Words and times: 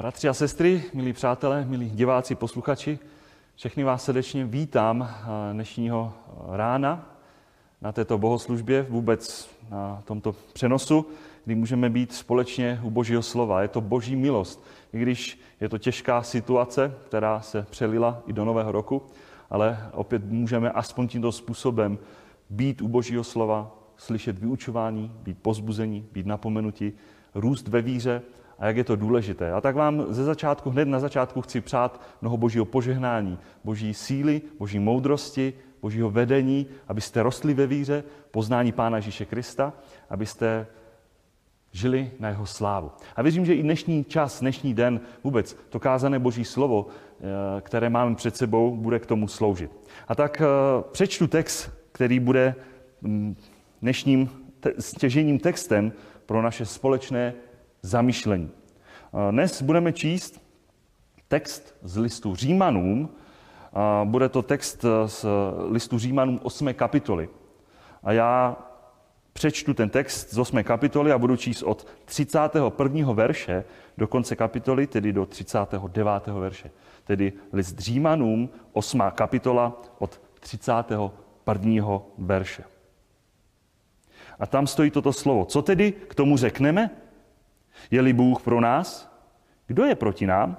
Bratři 0.00 0.28
a 0.28 0.34
sestry, 0.34 0.84
milí 0.94 1.12
přátelé, 1.12 1.64
milí 1.64 1.90
diváci, 1.90 2.34
posluchači, 2.34 2.98
všechny 3.54 3.84
vás 3.84 4.04
srdečně 4.04 4.44
vítám 4.44 5.02
eh, 5.10 5.52
dnešního 5.52 6.12
rána 6.48 7.16
na 7.82 7.92
této 7.92 8.18
bohoslužbě, 8.18 8.82
vůbec 8.82 9.50
na 9.70 10.02
tomto 10.04 10.32
přenosu, 10.52 11.06
kdy 11.44 11.54
můžeme 11.54 11.90
být 11.90 12.12
společně 12.12 12.80
u 12.82 12.90
Božího 12.90 13.22
slova. 13.22 13.62
Je 13.62 13.68
to 13.68 13.80
Boží 13.80 14.16
milost, 14.16 14.64
i 14.92 14.98
když 14.98 15.40
je 15.60 15.68
to 15.68 15.78
těžká 15.78 16.22
situace, 16.22 16.94
která 17.06 17.40
se 17.40 17.66
přelila 17.70 18.22
i 18.26 18.32
do 18.32 18.44
nového 18.44 18.72
roku, 18.72 19.02
ale 19.50 19.90
opět 19.92 20.24
můžeme 20.24 20.70
aspoň 20.70 21.08
tímto 21.08 21.32
způsobem 21.32 21.98
být 22.50 22.82
u 22.82 22.88
Božího 22.88 23.24
slova, 23.24 23.76
slyšet 23.96 24.38
vyučování, 24.38 25.12
být 25.22 25.38
pozbuzení, 25.42 26.06
být 26.12 26.26
napomenuti, 26.26 26.92
růst 27.34 27.68
ve 27.68 27.82
víře 27.82 28.22
a 28.60 28.66
jak 28.66 28.76
je 28.76 28.84
to 28.84 28.96
důležité. 28.96 29.52
A 29.52 29.60
tak 29.60 29.76
vám 29.76 30.06
ze 30.08 30.24
začátku, 30.24 30.70
hned 30.70 30.88
na 30.88 31.00
začátku 31.00 31.40
chci 31.40 31.60
přát 31.60 32.00
mnoho 32.20 32.36
božího 32.36 32.64
požehnání, 32.64 33.38
boží 33.64 33.94
síly, 33.94 34.42
boží 34.58 34.78
moudrosti, 34.78 35.52
božího 35.82 36.10
vedení, 36.10 36.66
abyste 36.88 37.22
rostli 37.22 37.54
ve 37.54 37.66
víře, 37.66 38.04
poznání 38.30 38.72
Pána 38.72 38.96
Ježíše 38.96 39.24
Krista, 39.24 39.72
abyste 40.10 40.66
žili 41.72 42.10
na 42.18 42.28
jeho 42.28 42.46
slávu. 42.46 42.90
A 43.16 43.22
věřím, 43.22 43.46
že 43.46 43.54
i 43.54 43.62
dnešní 43.62 44.04
čas, 44.04 44.40
dnešní 44.40 44.74
den, 44.74 45.00
vůbec 45.24 45.56
to 45.68 45.80
kázané 45.80 46.18
boží 46.18 46.44
slovo, 46.44 46.86
eh, 46.86 47.60
které 47.60 47.90
máme 47.90 48.14
před 48.14 48.36
sebou, 48.36 48.76
bude 48.76 48.98
k 48.98 49.06
tomu 49.06 49.28
sloužit. 49.28 49.70
A 50.08 50.14
tak 50.14 50.40
eh, 50.40 50.44
přečtu 50.92 51.26
text, 51.26 51.70
který 51.92 52.20
bude 52.20 52.54
mm, 53.00 53.36
dnešním 53.82 54.30
stěžením 54.78 55.38
textem 55.38 55.92
pro 56.26 56.42
naše 56.42 56.66
společné 56.66 57.34
zamýšlení. 57.82 58.50
Dnes 59.30 59.62
budeme 59.62 59.92
číst 59.92 60.40
text 61.28 61.74
z 61.82 61.96
listu 61.96 62.34
Římanům. 62.34 63.08
Bude 64.04 64.28
to 64.28 64.42
text 64.42 64.84
z 65.06 65.26
listu 65.68 65.98
Římanům 65.98 66.40
8. 66.42 66.74
kapitoly. 66.74 67.28
A 68.02 68.12
já 68.12 68.56
přečtu 69.32 69.74
ten 69.74 69.90
text 69.90 70.30
z 70.30 70.38
8. 70.38 70.64
kapitoly 70.64 71.12
a 71.12 71.18
budu 71.18 71.36
číst 71.36 71.62
od 71.62 71.86
31. 72.04 73.12
verše 73.12 73.64
do 73.98 74.08
konce 74.08 74.36
kapitoly, 74.36 74.86
tedy 74.86 75.12
do 75.12 75.26
39. 75.26 76.26
verše. 76.26 76.70
Tedy 77.04 77.32
list 77.52 77.78
Římanům, 77.78 78.48
8. 78.72 79.02
kapitola 79.14 79.82
od 79.98 80.20
31. 80.40 82.00
verše. 82.18 82.64
A 84.38 84.46
tam 84.46 84.66
stojí 84.66 84.90
toto 84.90 85.12
slovo. 85.12 85.44
Co 85.44 85.62
tedy 85.62 85.92
k 85.92 86.14
tomu 86.14 86.36
řekneme? 86.36 86.90
Je-li 87.90 88.12
Bůh 88.12 88.42
pro 88.42 88.60
nás, 88.60 89.10
kdo 89.66 89.84
je 89.84 89.94
proti 89.94 90.26
nám? 90.26 90.56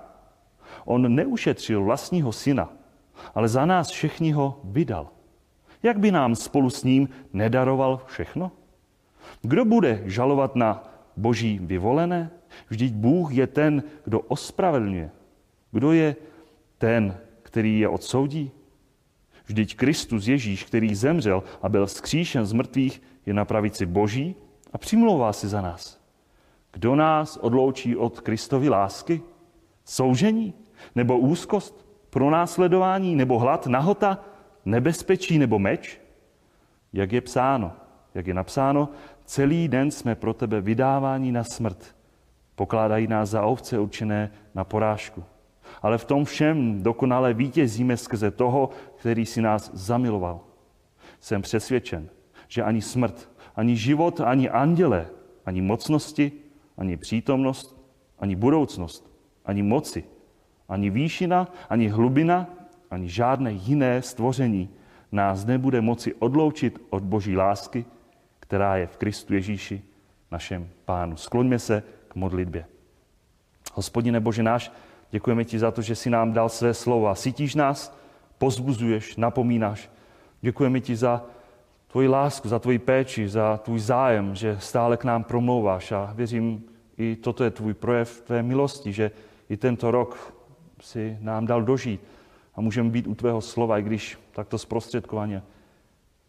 On 0.86 1.16
neušetřil 1.16 1.84
vlastního 1.84 2.32
syna, 2.32 2.70
ale 3.36 3.48
za 3.48 3.66
nás 3.66 3.90
všechny 3.90 4.32
ho 4.32 4.60
vydal. 4.64 5.10
Jak 5.84 6.00
by 6.00 6.12
nám 6.12 6.36
spolu 6.36 6.70
s 6.70 6.84
ním 6.84 7.10
nedaroval 7.34 8.02
všechno? 8.06 8.52
Kdo 9.42 9.66
bude 9.66 10.02
žalovat 10.06 10.56
na 10.56 10.84
boží 11.18 11.60
vyvolené? 11.62 12.32
Vždyť 12.70 12.94
Bůh 12.94 13.34
je 13.34 13.48
ten, 13.48 13.84
kdo 14.04 14.20
ospravedlňuje. 14.20 15.12
Kdo 15.72 15.92
je 15.92 16.16
ten, 16.78 17.18
který 17.44 17.80
je 17.80 17.88
odsoudí? 17.88 18.52
Vždyť 19.46 19.76
Kristus 19.76 20.28
Ježíš, 20.28 20.64
který 20.64 20.96
zemřel 20.96 21.44
a 21.62 21.70
byl 21.70 21.88
skříšen 21.88 22.46
z 22.46 22.54
mrtvých, 22.54 23.02
je 23.26 23.34
na 23.34 23.46
pravici 23.46 23.86
Boží 23.86 24.36
a 24.74 24.78
přimlouvá 24.78 25.34
si 25.34 25.48
za 25.48 25.62
nás. 25.62 26.01
Kdo 26.72 26.96
nás 26.96 27.38
odloučí 27.38 27.98
od 27.98 28.22
Kristovy 28.22 28.70
lásky? 28.70 29.22
Soužení? 29.86 30.54
Nebo 30.96 31.18
úzkost? 31.18 31.86
Pronásledování? 32.10 33.16
Nebo 33.16 33.40
hlad? 33.40 33.68
Nahota? 33.68 34.20
Nebezpečí? 34.66 35.38
Nebo 35.38 35.60
meč? 35.60 36.02
Jak 36.94 37.12
je 37.12 37.22
psáno? 37.22 37.74
Jak 38.16 38.28
je 38.28 38.34
napsáno? 38.34 38.90
Celý 39.26 39.68
den 39.68 39.92
jsme 39.92 40.16
pro 40.16 40.34
tebe 40.34 40.62
vydávání 40.62 41.32
na 41.32 41.44
smrt. 41.44 41.96
Pokládají 42.56 43.08
nás 43.08 43.30
za 43.30 43.42
ovce 43.42 43.80
určené 43.80 44.32
na 44.56 44.64
porážku. 44.64 45.24
Ale 45.82 45.98
v 45.98 46.06
tom 46.06 46.26
všem 46.26 46.84
dokonale 46.84 47.34
vítězíme 47.34 47.98
skrze 47.98 48.32
toho, 48.32 48.70
který 48.96 49.26
si 49.26 49.42
nás 49.42 49.72
zamiloval. 49.74 50.40
Jsem 51.20 51.42
přesvědčen, 51.42 52.10
že 52.48 52.64
ani 52.64 52.82
smrt, 52.82 53.30
ani 53.56 53.76
život, 53.76 54.22
ani 54.22 54.50
anděle, 54.50 55.08
ani 55.46 55.62
mocnosti, 55.62 56.32
ani 56.78 56.98
přítomnost, 56.98 57.82
ani 58.20 58.36
budoucnost, 58.36 59.12
ani 59.46 59.64
moci, 59.64 60.04
ani 60.70 60.90
výšina, 60.90 61.48
ani 61.70 61.88
hlubina, 61.88 62.50
ani 62.92 63.10
žádné 63.10 63.52
jiné 63.52 64.02
stvoření 64.02 64.70
nás 65.12 65.46
nebude 65.46 65.82
moci 65.82 66.14
odloučit 66.14 66.80
od 66.90 67.04
Boží 67.04 67.38
lásky, 67.38 67.86
která 68.40 68.78
je 68.78 68.88
v 68.88 68.98
Kristu 68.98 69.34
Ježíši, 69.34 69.82
našem 70.32 70.70
Pánu. 70.86 71.18
Skloňme 71.18 71.60
se 71.60 71.84
k 72.08 72.16
modlitbě. 72.16 72.66
Hospodine 73.74 74.20
Bože 74.20 74.44
náš, 74.44 74.72
děkujeme 75.12 75.46
ti 75.46 75.60
za 75.60 75.72
to, 75.72 75.82
že 75.82 75.96
jsi 75.96 76.10
nám 76.10 76.34
dal 76.34 76.50
své 76.50 76.74
slova. 76.74 77.16
Sítíš 77.16 77.56
nás, 77.56 77.98
pozbuzuješ, 78.38 79.16
napomínáš. 79.16 79.90
Děkujeme 80.42 80.80
ti 80.80 80.96
za 80.96 81.26
tvoji 81.92 82.08
lásku, 82.08 82.50
za 82.50 82.60
tvoji 82.60 82.80
péči, 82.80 83.30
za 83.30 83.58
tvůj 83.58 83.80
zájem, 83.80 84.36
že 84.36 84.58
stále 84.60 84.98
k 84.98 85.04
nám 85.04 85.24
promlouváš 85.24 85.92
a 85.92 86.14
věřím, 86.16 86.64
i 86.98 87.16
toto 87.16 87.44
je 87.44 87.52
tvůj 87.52 87.74
projev 87.74 88.22
tvé 88.22 88.44
milosti, 88.44 88.94
že 88.94 89.12
i 89.50 89.58
tento 89.58 89.92
rok 89.92 90.34
si 90.82 91.18
nám 91.22 91.46
dal 91.46 91.64
dožít 91.64 92.02
a 92.56 92.62
můžeme 92.62 92.90
být 92.90 93.08
u 93.08 93.16
tvého 93.16 93.42
slova, 93.42 93.80
i 93.80 93.84
když 93.84 94.20
takto 94.32 94.58
zprostředkovaně. 94.58 95.44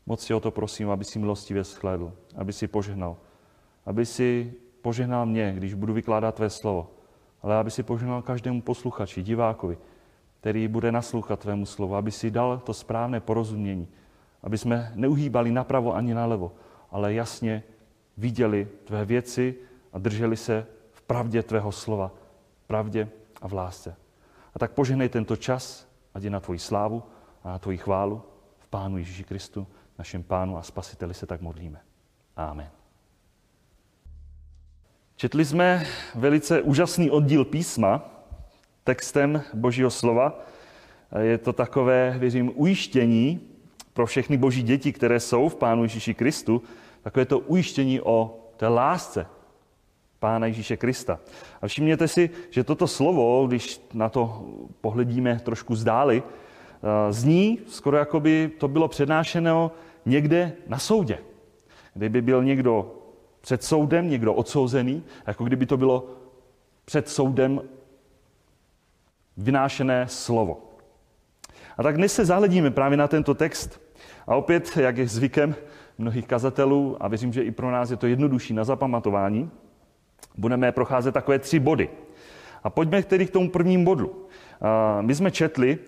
Moc 0.06 0.20
si 0.20 0.34
o 0.34 0.40
to 0.40 0.50
prosím, 0.50 0.90
aby 0.90 1.04
si 1.04 1.18
milostivě 1.18 1.64
shlédl, 1.64 2.12
aby 2.36 2.52
si 2.52 2.68
požehnal. 2.68 3.16
Aby 3.86 4.06
si 4.06 4.54
požehnal 4.82 5.26
mě, 5.26 5.52
když 5.56 5.74
budu 5.74 5.92
vykládat 5.92 6.34
tvé 6.34 6.50
slovo, 6.50 6.90
ale 7.42 7.56
aby 7.56 7.70
si 7.70 7.82
požehnal 7.82 8.22
každému 8.22 8.62
posluchači, 8.62 9.22
divákovi, 9.22 9.78
který 10.40 10.68
bude 10.68 10.92
naslouchat 10.92 11.40
tvému 11.40 11.66
slovu, 11.66 11.94
aby 11.94 12.10
si 12.10 12.30
dal 12.30 12.58
to 12.58 12.74
správné 12.74 13.20
porozumění, 13.20 13.88
aby 14.42 14.58
jsme 14.58 14.92
neuhýbali 14.94 15.50
napravo 15.52 15.94
ani 15.94 16.14
nalevo, 16.14 16.52
ale 16.90 17.14
jasně 17.14 17.62
viděli 18.16 18.68
tvé 18.84 19.04
věci 19.04 19.54
a 19.92 19.98
drželi 19.98 20.36
se 20.36 20.66
v 20.92 21.02
pravdě 21.02 21.42
tvého 21.42 21.72
slova, 21.72 22.10
pravdě 22.66 23.08
a 23.42 23.48
v 23.48 23.52
lásce. 23.52 23.96
A 24.54 24.58
tak 24.58 24.72
požehnej 24.72 25.08
tento 25.08 25.36
čas, 25.36 25.88
ať 26.14 26.22
je 26.22 26.30
na 26.30 26.40
tvoji 26.40 26.58
slávu 26.58 27.02
a 27.44 27.48
na 27.48 27.58
tvoji 27.58 27.78
chválu 27.78 28.22
v 28.58 28.66
Pánu 28.68 28.98
Ježíši 28.98 29.24
Kristu, 29.24 29.66
našem 29.98 30.22
Pánu 30.22 30.56
a 30.56 30.62
Spasiteli 30.62 31.14
se 31.14 31.26
tak 31.26 31.40
modlíme. 31.40 31.80
Amen. 32.36 32.70
Četli 35.16 35.44
jsme 35.44 35.86
velice 36.14 36.62
úžasný 36.62 37.10
oddíl 37.10 37.44
písma 37.44 38.04
textem 38.84 39.42
Božího 39.54 39.90
slova. 39.90 40.40
Je 41.18 41.38
to 41.38 41.52
takové, 41.52 42.18
věřím, 42.18 42.52
ujištění, 42.54 43.51
pro 43.92 44.06
všechny 44.06 44.36
boží 44.36 44.62
děti, 44.62 44.92
které 44.92 45.20
jsou 45.20 45.48
v 45.48 45.56
Pánu 45.56 45.82
Ježíši 45.82 46.14
Kristu, 46.14 46.62
takové 47.02 47.24
to 47.24 47.38
ujištění 47.38 48.00
o 48.00 48.38
té 48.56 48.68
lásce 48.68 49.26
Pána 50.18 50.46
Ježíše 50.46 50.76
Krista. 50.76 51.20
A 51.62 51.66
všimněte 51.66 52.08
si, 52.08 52.30
že 52.50 52.64
toto 52.64 52.86
slovo, 52.86 53.46
když 53.46 53.80
na 53.94 54.08
to 54.08 54.46
pohledíme 54.80 55.40
trošku 55.44 55.76
zdáli, 55.76 56.22
eh, 56.22 57.12
zní 57.12 57.58
skoro 57.66 57.96
jako 57.96 58.20
by 58.20 58.50
to 58.58 58.68
bylo 58.68 58.88
přednášeno 58.88 59.70
někde 60.06 60.52
na 60.68 60.78
soudě. 60.78 61.18
Kdyby 61.94 62.22
byl 62.22 62.44
někdo 62.44 62.94
před 63.40 63.64
soudem, 63.64 64.10
někdo 64.10 64.34
odsouzený, 64.34 65.02
jako 65.26 65.44
kdyby 65.44 65.66
to 65.66 65.76
bylo 65.76 66.06
před 66.84 67.08
soudem 67.08 67.60
vynášené 69.36 70.08
slovo. 70.08 70.62
A 71.76 71.82
tak 71.82 71.96
dnes 71.96 72.14
se 72.14 72.24
zahledíme 72.24 72.70
právě 72.70 72.96
na 72.96 73.08
tento 73.08 73.34
text. 73.34 73.81
A 74.26 74.36
opět, 74.36 74.76
jak 74.76 74.96
je 74.96 75.08
zvykem 75.08 75.54
mnohých 75.98 76.26
kazatelů, 76.26 76.96
a 77.00 77.08
věřím, 77.08 77.32
že 77.32 77.42
i 77.42 77.50
pro 77.50 77.70
nás 77.70 77.90
je 77.90 77.96
to 77.96 78.06
jednodušší 78.06 78.54
na 78.54 78.64
zapamatování, 78.64 79.50
budeme 80.38 80.72
procházet 80.72 81.12
takové 81.12 81.38
tři 81.38 81.58
body. 81.58 81.88
A 82.64 82.70
pojďme 82.70 83.02
tedy 83.02 83.26
k 83.26 83.30
tomu 83.30 83.50
prvním 83.50 83.84
bodu. 83.84 84.26
My 85.00 85.14
jsme 85.14 85.30
četli 85.30 85.78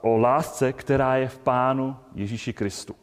o 0.00 0.16
lásce, 0.16 0.72
která 0.72 1.16
je 1.16 1.28
v 1.28 1.38
Pánu 1.38 1.96
Ježíši 2.14 2.52
Kristu. 2.52 2.94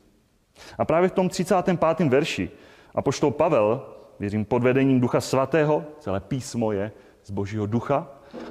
A 0.77 0.85
právě 0.85 1.09
v 1.09 1.12
tom 1.12 1.30
35. 1.30 2.09
verši 2.09 2.50
apoštol 2.95 3.31
Pavel, 3.31 3.85
věřím 4.19 4.45
pod 4.45 4.63
vedením 4.63 5.00
Ducha 5.00 5.21
Svatého, 5.21 5.83
celé 6.00 6.19
písmo 6.19 6.71
je 6.71 6.91
z 7.24 7.31
Božího 7.31 7.65
ducha, 7.65 8.07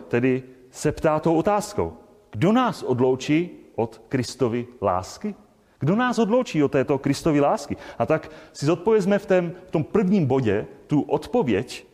tedy 0.09 0.43
se 0.71 0.93
ptá 0.93 1.21
tou 1.21 1.37
otázkou. 1.37 1.97
Kdo 2.31 2.53
nás 2.53 2.83
odloučí 2.83 3.51
od 3.75 4.03
Kristovy 4.09 4.67
lásky? 4.83 5.35
Kdo 5.83 5.97
nás 5.97 6.19
odloučí 6.19 6.63
od 6.63 6.73
této 6.73 6.99
Kristovy 6.99 7.41
lásky? 7.41 7.77
A 7.99 8.07
tak 8.07 8.31
si 8.53 8.67
zodpovězme 8.67 9.19
v, 9.19 9.27
tém, 9.27 9.53
v 9.67 9.71
tom 9.71 9.85
prvním 9.85 10.27
bodě 10.27 10.67
tu 10.87 11.01
odpověď, 11.01 11.87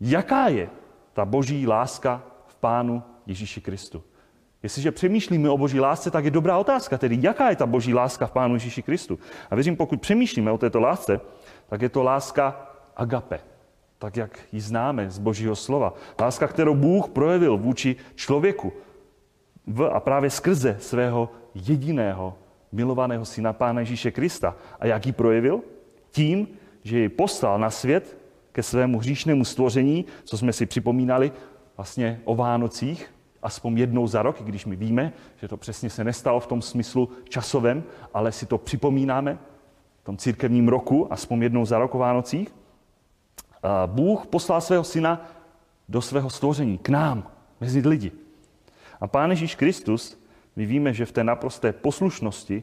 jaká 0.00 0.48
je 0.48 0.68
ta 1.12 1.24
boží 1.24 1.66
láska 1.66 2.22
v 2.46 2.56
Pánu 2.56 3.02
Ježíši 3.26 3.60
Kristu. 3.60 4.02
Jestliže 4.62 4.92
přemýšlíme 4.92 5.50
o 5.50 5.58
boží 5.58 5.80
lásce, 5.80 6.10
tak 6.10 6.24
je 6.24 6.30
dobrá 6.30 6.58
otázka, 6.58 6.98
tedy 6.98 7.18
jaká 7.20 7.50
je 7.50 7.56
ta 7.56 7.66
boží 7.66 7.94
láska 7.94 8.26
v 8.26 8.30
Pánu 8.32 8.54
Ježíši 8.54 8.82
Kristu. 8.82 9.18
A 9.50 9.54
věřím, 9.54 9.76
pokud 9.76 10.00
přemýšlíme 10.00 10.50
o 10.52 10.58
této 10.58 10.80
lásce, 10.80 11.20
tak 11.68 11.82
je 11.82 11.88
to 11.88 12.02
láska 12.02 12.70
agape, 12.96 13.40
tak 13.98 14.16
jak 14.16 14.38
ji 14.52 14.60
známe 14.60 15.10
z 15.10 15.18
božího 15.18 15.56
slova. 15.56 15.94
Láska, 16.20 16.46
kterou 16.46 16.74
Bůh 16.74 17.08
projevil 17.08 17.56
vůči 17.56 17.96
člověku 18.14 18.72
v 19.66 19.82
a 19.82 20.00
právě 20.00 20.30
skrze 20.30 20.76
svého 20.80 21.30
jediného 21.54 22.34
milovaného 22.72 23.24
syna 23.24 23.52
Pána 23.52 23.80
Ježíše 23.80 24.10
Krista. 24.10 24.56
A 24.80 24.86
jak 24.86 25.06
ji 25.06 25.12
projevil? 25.12 25.60
Tím, 26.10 26.48
že 26.82 26.98
ji 26.98 27.08
poslal 27.08 27.58
na 27.58 27.70
svět 27.70 28.16
ke 28.52 28.62
svému 28.62 28.98
hříšnému 28.98 29.44
stvoření, 29.44 30.04
co 30.24 30.38
jsme 30.38 30.52
si 30.52 30.66
připomínali 30.66 31.32
vlastně 31.76 32.20
o 32.24 32.34
Vánocích, 32.34 33.14
aspoň 33.42 33.78
jednou 33.78 34.06
za 34.06 34.22
rok, 34.22 34.40
i 34.40 34.44
když 34.44 34.66
my 34.66 34.76
víme, 34.76 35.12
že 35.36 35.48
to 35.48 35.56
přesně 35.56 35.90
se 35.90 36.04
nestalo 36.04 36.40
v 36.40 36.46
tom 36.46 36.62
smyslu 36.62 37.08
časovém, 37.28 37.84
ale 38.14 38.32
si 38.32 38.46
to 38.46 38.58
připomínáme 38.58 39.38
v 40.02 40.04
tom 40.04 40.16
církevním 40.16 40.68
roku, 40.68 41.12
aspoň 41.12 41.42
jednou 41.42 41.66
za 41.66 41.78
rok 41.78 41.94
o 41.94 41.98
Vánocích. 41.98 42.54
Bůh 43.86 44.26
poslal 44.26 44.60
svého 44.60 44.84
syna 44.84 45.26
do 45.88 46.02
svého 46.02 46.30
stvoření, 46.30 46.78
k 46.78 46.88
nám, 46.88 47.30
mezi 47.60 47.88
lidi. 47.88 48.12
A 49.00 49.06
Pán 49.06 49.30
Ježíš 49.30 49.54
Kristus, 49.54 50.19
my 50.56 50.66
víme, 50.66 50.92
že 50.92 51.06
v 51.06 51.12
té 51.12 51.24
naprosté 51.24 51.72
poslušnosti, 51.72 52.62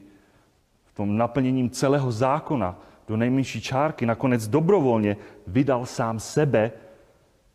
v 0.84 0.92
tom 0.92 1.16
naplněním 1.16 1.70
celého 1.70 2.12
zákona, 2.12 2.80
do 3.08 3.16
nejmenší 3.16 3.60
čárky, 3.60 4.06
nakonec 4.06 4.48
dobrovolně 4.48 5.16
vydal 5.46 5.86
sám 5.86 6.20
sebe 6.20 6.72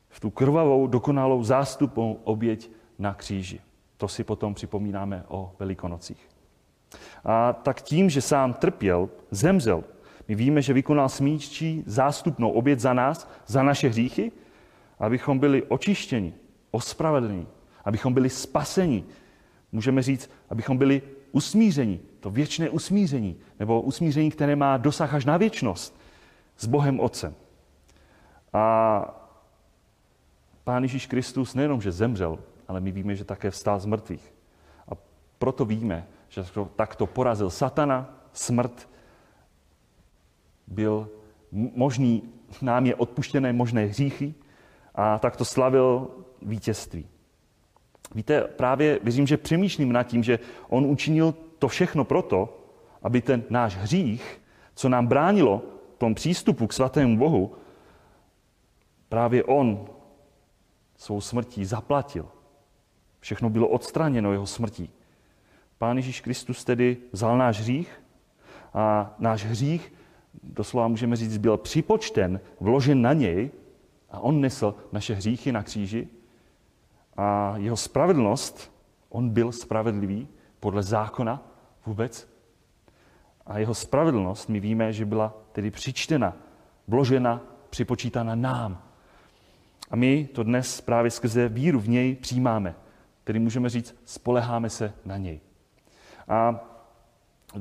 v 0.09 0.19
tu 0.19 0.29
krvavou, 0.29 0.87
dokonalou 0.87 1.43
zástupnou 1.43 2.19
oběť 2.23 2.71
na 2.99 3.13
kříži. 3.13 3.59
To 3.97 4.07
si 4.07 4.23
potom 4.23 4.53
připomínáme 4.53 5.23
o 5.27 5.51
Velikonocích. 5.59 6.29
A 7.25 7.53
tak 7.53 7.81
tím, 7.81 8.09
že 8.09 8.21
sám 8.21 8.53
trpěl, 8.53 9.09
zemřel, 9.31 9.83
my 10.27 10.35
víme, 10.35 10.61
že 10.61 10.73
vykonal 10.73 11.09
smíčí 11.09 11.83
zástupnou 11.85 12.51
oběd 12.51 12.79
za 12.79 12.93
nás, 12.93 13.29
za 13.47 13.63
naše 13.63 13.89
hříchy, 13.89 14.31
abychom 14.99 15.39
byli 15.39 15.63
očištěni, 15.63 16.33
ospravedlněni, 16.71 17.47
abychom 17.85 18.13
byli 18.13 18.29
spaseni. 18.29 19.03
Můžeme 19.73 20.01
říct, 20.01 20.29
abychom 20.49 20.77
byli 20.77 21.01
usmíření, 21.31 21.99
to 22.19 22.29
věčné 22.29 22.69
usmíření, 22.69 23.35
nebo 23.59 23.81
usmíření, 23.81 24.31
které 24.31 24.55
má 24.55 24.77
dosah 24.77 25.13
až 25.13 25.25
na 25.25 25.37
věčnost 25.37 25.99
s 26.57 26.65
Bohem 26.65 26.99
Otcem. 26.99 27.35
A 28.53 29.19
Pán 30.63 30.83
Ježíš 30.83 31.07
Kristus 31.07 31.55
nejenom, 31.55 31.81
že 31.81 31.91
zemřel, 31.91 32.39
ale 32.67 32.79
my 32.79 32.91
víme, 32.91 33.15
že 33.15 33.25
také 33.25 33.51
vstál 33.51 33.79
z 33.79 33.85
mrtvých. 33.85 34.33
A 34.87 34.91
proto 35.39 35.65
víme, 35.65 36.07
že 36.29 36.45
takto 36.75 37.07
porazil 37.07 37.49
satana, 37.49 38.19
smrt, 38.33 38.89
byl 40.67 41.09
možný, 41.51 42.29
nám 42.61 42.85
je 42.85 42.95
odpuštěné 42.95 43.53
možné 43.53 43.85
hříchy 43.85 44.33
a 44.95 45.19
takto 45.19 45.45
slavil 45.45 46.07
vítězství. 46.41 47.07
Víte, 48.15 48.41
právě 48.41 48.99
věřím, 49.03 49.27
že 49.27 49.37
přemýšlím 49.37 49.91
nad 49.91 50.03
tím, 50.03 50.23
že 50.23 50.39
on 50.69 50.85
učinil 50.85 51.35
to 51.59 51.67
všechno 51.67 52.05
proto, 52.05 52.59
aby 53.03 53.21
ten 53.21 53.43
náš 53.49 53.75
hřích, 53.75 54.41
co 54.75 54.89
nám 54.89 55.07
bránilo 55.07 55.61
v 55.95 55.97
tom 55.97 56.15
přístupu 56.15 56.67
k 56.67 56.73
svatému 56.73 57.17
Bohu, 57.17 57.55
právě 59.09 59.43
on 59.43 59.85
svou 60.97 61.21
smrtí 61.21 61.65
zaplatil. 61.65 62.27
Všechno 63.19 63.49
bylo 63.49 63.67
odstraněno 63.67 64.31
jeho 64.31 64.47
smrtí. 64.47 64.89
Pán 65.77 65.97
Ježíš 65.97 66.21
Kristus 66.21 66.63
tedy 66.63 66.97
vzal 67.11 67.37
náš 67.37 67.59
hřích 67.59 68.03
a 68.73 69.15
náš 69.19 69.45
hřích, 69.45 69.93
doslova 70.43 70.87
můžeme 70.87 71.15
říct, 71.15 71.37
byl 71.37 71.57
připočten, 71.57 72.39
vložen 72.59 73.01
na 73.01 73.13
něj 73.13 73.51
a 74.09 74.19
on 74.19 74.41
nesl 74.41 74.75
naše 74.91 75.13
hříchy 75.13 75.51
na 75.51 75.63
kříži 75.63 76.07
a 77.17 77.53
jeho 77.57 77.77
spravedlnost, 77.77 78.73
on 79.09 79.29
byl 79.29 79.51
spravedlivý 79.51 80.27
podle 80.59 80.83
zákona 80.83 81.41
vůbec. 81.85 82.33
A 83.45 83.57
jeho 83.59 83.73
spravedlnost, 83.73 84.49
my 84.49 84.59
víme, 84.59 84.93
že 84.93 85.05
byla 85.05 85.33
tedy 85.51 85.71
přičtena, 85.71 86.33
vložena, 86.87 87.41
připočítána 87.69 88.35
nám. 88.35 88.81
A 89.91 89.95
my 89.95 90.29
to 90.33 90.43
dnes 90.43 90.81
právě 90.81 91.11
skrze 91.11 91.49
víru 91.49 91.79
v 91.79 91.89
něj 91.89 92.15
přijímáme. 92.15 92.75
Tedy 93.23 93.39
můžeme 93.39 93.69
říct, 93.69 93.95
spoleháme 94.05 94.69
se 94.69 94.93
na 95.05 95.17
něj. 95.17 95.39
A 96.27 96.59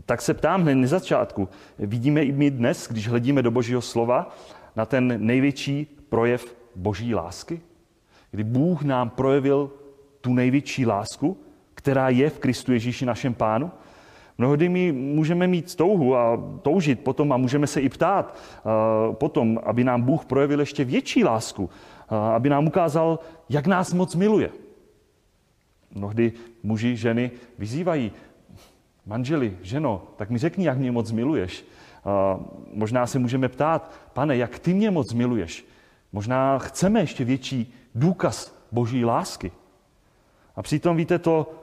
tak 0.06 0.22
se 0.22 0.34
ptám 0.34 0.62
hned 0.62 0.74
na 0.74 0.86
začátku. 0.86 1.48
Vidíme 1.78 2.24
i 2.24 2.32
my 2.32 2.50
dnes, 2.50 2.88
když 2.88 3.08
hledíme 3.08 3.42
do 3.42 3.50
Božího 3.50 3.82
slova, 3.82 4.34
na 4.76 4.86
ten 4.86 5.26
největší 5.26 5.84
projev 6.08 6.56
Boží 6.76 7.14
lásky? 7.14 7.60
Kdy 8.32 8.44
Bůh 8.44 8.82
nám 8.82 9.10
projevil 9.10 9.70
tu 10.20 10.34
největší 10.34 10.86
lásku, 10.86 11.36
která 11.74 12.08
je 12.08 12.30
v 12.30 12.38
Kristu 12.38 12.72
Ježíši 12.72 13.06
našem 13.06 13.34
pánu? 13.34 13.70
Mnohdy 14.38 14.68
my 14.68 14.92
můžeme 14.92 15.46
mít 15.46 15.74
touhu 15.74 16.16
a 16.16 16.42
toužit 16.62 17.00
potom 17.00 17.32
a 17.32 17.36
můžeme 17.36 17.66
se 17.66 17.80
i 17.80 17.88
ptát 17.88 18.36
uh, 18.64 19.14
potom, 19.14 19.60
aby 19.62 19.84
nám 19.84 20.02
Bůh 20.02 20.24
projevil 20.24 20.60
ještě 20.60 20.84
větší 20.84 21.24
lásku, 21.24 21.64
uh, 21.64 22.18
aby 22.18 22.48
nám 22.48 22.66
ukázal, 22.66 23.18
jak 23.48 23.66
nás 23.66 23.92
moc 23.92 24.14
miluje. 24.14 24.50
Mnohdy 25.94 26.32
muži, 26.62 26.96
ženy 26.96 27.30
vyzývají 27.58 28.12
manželi, 29.06 29.56
ženo, 29.62 30.02
tak 30.16 30.30
mi 30.30 30.38
řekni, 30.38 30.66
jak 30.66 30.78
mě 30.78 30.92
moc 30.92 31.12
miluješ. 31.12 31.64
Uh, 32.04 32.42
možná 32.72 33.06
se 33.06 33.18
můžeme 33.18 33.48
ptát, 33.48 33.92
pane, 34.12 34.36
jak 34.36 34.58
ty 34.58 34.74
mě 34.74 34.90
moc 34.90 35.12
miluješ. 35.12 35.66
Možná 36.12 36.58
chceme 36.58 37.00
ještě 37.00 37.24
větší 37.24 37.74
důkaz 37.94 38.54
boží 38.72 39.04
lásky. 39.04 39.52
A 40.56 40.62
přitom 40.62 40.96
víte, 40.96 41.18
to, 41.18 41.54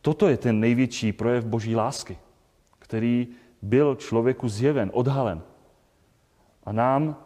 toto 0.00 0.28
je 0.28 0.36
ten 0.36 0.60
největší 0.60 1.12
projev 1.12 1.44
boží 1.44 1.76
lásky, 1.76 2.18
který 2.78 3.28
byl 3.62 3.94
člověku 3.94 4.48
zjeven, 4.48 4.90
odhalen. 4.94 5.42
A 6.64 6.72
nám 6.72 7.16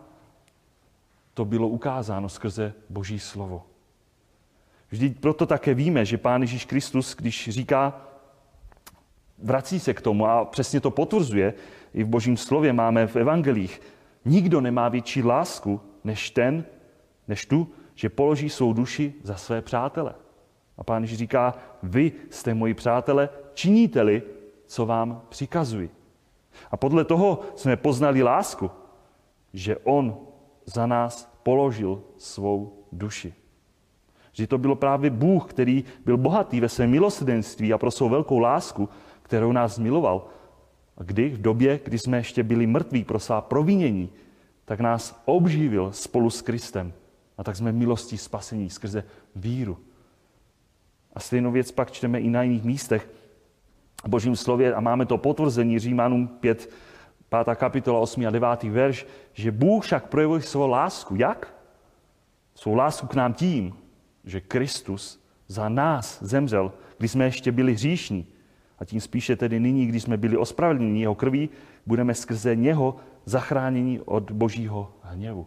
to 1.35 1.45
bylo 1.45 1.69
ukázáno 1.69 2.29
skrze 2.29 2.75
boží 2.91 3.19
slovo. 3.19 3.67
Vždyť 4.91 5.21
proto 5.21 5.47
také 5.47 5.75
víme, 5.75 6.05
že 6.05 6.19
Pán 6.19 6.43
Ježíš 6.43 6.65
Kristus, 6.65 7.17
když 7.17 7.49
říká, 7.49 8.01
vrací 9.39 9.81
se 9.81 9.95
k 9.95 10.01
tomu 10.01 10.27
a 10.27 10.45
přesně 10.45 10.81
to 10.81 10.91
potvrzuje, 10.91 11.55
i 11.95 12.05
v 12.05 12.09
božím 12.09 12.37
slově 12.37 12.73
máme 12.73 13.07
v 13.07 13.17
evangelích, 13.17 13.81
nikdo 14.25 14.61
nemá 14.61 14.89
větší 14.89 15.23
lásku 15.23 15.81
než 16.05 16.31
ten, 16.31 16.65
než 17.29 17.47
tu, 17.47 17.73
že 17.99 18.09
položí 18.09 18.51
svou 18.51 18.73
duši 18.73 19.15
za 19.23 19.35
své 19.35 19.63
přátele. 19.63 20.15
A 20.79 20.85
pán 20.85 21.03
Ježíš 21.03 21.19
říká, 21.19 21.55
vy 21.83 22.13
jste 22.31 22.55
moji 22.55 22.75
přátele, 22.75 23.29
činíte-li, 23.55 24.23
co 24.67 24.87
vám 24.87 25.23
přikazuji. 25.29 25.91
A 26.71 26.77
podle 26.77 27.05
toho 27.05 27.41
jsme 27.57 27.77
poznali 27.77 28.23
lásku, 28.23 28.71
že 29.53 29.77
on 29.77 30.17
za 30.67 30.87
nás 30.87 31.39
položil 31.43 32.03
svou 32.17 32.87
duši. 32.93 33.35
Že 34.33 34.47
to 34.47 34.59
bylo 34.59 34.77
právě 34.77 35.11
Bůh, 35.11 35.51
který 35.51 35.85
byl 36.05 36.17
bohatý 36.17 36.61
ve 36.61 36.69
svém 36.69 36.91
milosrdenství 36.91 37.73
a 37.73 37.79
pro 37.79 37.91
svou 37.91 38.09
velkou 38.09 38.39
lásku, 38.39 38.89
kterou 39.23 39.53
nás 39.53 39.79
miloval. 39.79 40.27
A 40.97 41.03
kdy 41.03 41.29
v 41.29 41.43
době, 41.43 41.81
kdy 41.85 41.99
jsme 41.99 42.17
ještě 42.17 42.43
byli 42.43 42.67
mrtví 42.67 43.05
pro 43.05 43.19
svá 43.19 43.41
provinění, 43.41 44.11
tak 44.65 44.81
nás 44.81 45.23
obživil 45.25 45.93
spolu 45.93 46.31
s 46.31 46.43
Kristem. 46.43 46.93
A 47.39 47.45
tak 47.45 47.57
jsme 47.57 47.73
milostí 47.73 48.19
spasení 48.19 48.71
skrze 48.71 49.05
víru. 49.37 49.79
A 51.15 51.21
stejnou 51.21 51.53
věc 51.53 51.73
pak 51.73 51.91
čteme 51.91 52.21
i 52.21 52.31
na 52.31 52.43
jiných 52.43 52.65
místech 52.65 53.11
v 54.05 54.09
božím 54.09 54.37
slově 54.37 54.75
a 54.75 54.81
máme 54.81 55.07
to 55.07 55.19
potvrzení 55.19 55.79
Římanům 55.79 56.29
5, 56.29 56.71
5. 57.45 57.57
kapitola 57.57 58.01
8. 58.01 58.27
a 58.27 58.31
9. 58.31 58.63
verš, 58.63 59.07
že 59.33 59.53
Bůh 59.53 59.85
však 59.85 60.09
projevuje 60.09 60.43
svou 60.43 60.69
lásku. 60.69 61.17
Jak? 61.17 61.55
Svou 62.55 62.75
lásku 62.75 63.07
k 63.07 63.15
nám 63.15 63.35
tím, 63.35 63.75
že 64.25 64.41
Kristus 64.41 65.25
za 65.49 65.69
nás 65.69 66.23
zemřel, 66.23 66.73
když 66.99 67.11
jsme 67.11 67.25
ještě 67.25 67.53
byli 67.53 67.73
hříšní. 67.73 68.27
A 68.79 68.85
tím 68.85 69.01
spíše 69.01 69.37
tedy 69.37 69.61
nyní, 69.61 69.87
když 69.87 70.03
jsme 70.03 70.17
byli 70.17 70.37
ospravedlněni 70.37 71.01
jeho 71.01 71.15
krví, 71.15 71.49
budeme 71.87 72.15
skrze 72.15 72.57
něho 72.57 72.97
zachráněni 73.25 74.01
od 74.01 74.31
božího 74.31 74.93
hněvu. 75.03 75.47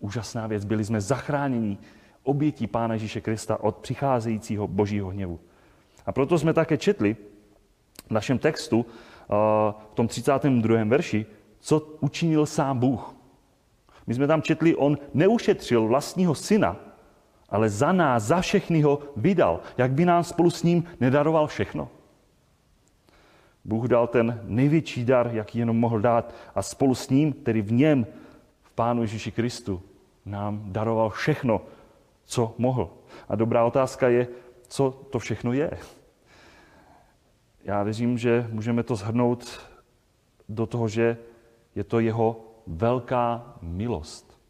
Úžasná 0.00 0.46
věc, 0.46 0.64
byli 0.64 0.84
jsme 0.84 1.00
zachráněni 1.00 1.78
obětí 2.22 2.66
Pána 2.66 2.94
Ježíše 2.94 3.20
Krista 3.20 3.60
od 3.62 3.76
přicházejícího 3.76 4.68
božího 4.68 5.08
hněvu. 5.08 5.40
A 6.06 6.12
proto 6.12 6.38
jsme 6.38 6.52
také 6.52 6.76
četli 6.76 7.16
v 8.06 8.10
našem 8.10 8.38
textu, 8.38 8.86
eh, 8.88 9.34
v 9.92 9.94
tom 9.94 10.08
32. 10.08 10.88
verši, 10.88 11.26
co 11.60 11.80
učinil 12.00 12.46
sám 12.46 12.78
Bůh. 12.78 13.14
My 14.06 14.14
jsme 14.14 14.26
tam 14.26 14.42
četli, 14.42 14.76
on 14.76 14.98
neušetřil 15.14 15.86
vlastního 15.86 16.34
syna, 16.34 16.76
ale 17.48 17.70
za 17.70 17.92
nás, 17.92 18.22
za 18.22 18.40
všechny 18.40 18.82
ho 18.82 18.98
vydal. 19.16 19.60
Jak 19.78 19.92
by 19.92 20.04
nám 20.04 20.24
spolu 20.24 20.50
s 20.50 20.62
ním 20.62 20.84
nedaroval 21.00 21.46
všechno? 21.46 21.88
Bůh 23.64 23.88
dal 23.88 24.06
ten 24.06 24.40
největší 24.44 25.04
dar, 25.04 25.30
jaký 25.32 25.58
jenom 25.58 25.78
mohl 25.78 26.00
dát 26.00 26.34
a 26.54 26.62
spolu 26.62 26.94
s 26.94 27.08
ním, 27.08 27.32
tedy 27.32 27.62
v 27.62 27.72
něm, 27.72 28.06
v 28.62 28.72
Pánu 28.72 29.02
Ježíši 29.02 29.30
Kristu, 29.30 29.82
nám 30.24 30.72
daroval 30.72 31.10
všechno, 31.10 31.60
co 32.24 32.54
mohl. 32.58 32.90
A 33.28 33.36
dobrá 33.36 33.64
otázka 33.64 34.08
je, 34.08 34.28
co 34.68 34.90
to 35.10 35.18
všechno 35.18 35.52
je. 35.52 35.70
Já 37.64 37.82
věřím, 37.82 38.18
že 38.18 38.48
můžeme 38.50 38.82
to 38.82 38.96
zhrnout 38.96 39.60
do 40.48 40.66
toho, 40.66 40.88
že 40.88 41.16
je 41.74 41.84
to 41.84 42.00
jeho 42.00 42.44
velká 42.66 43.54
milost. 43.62 44.40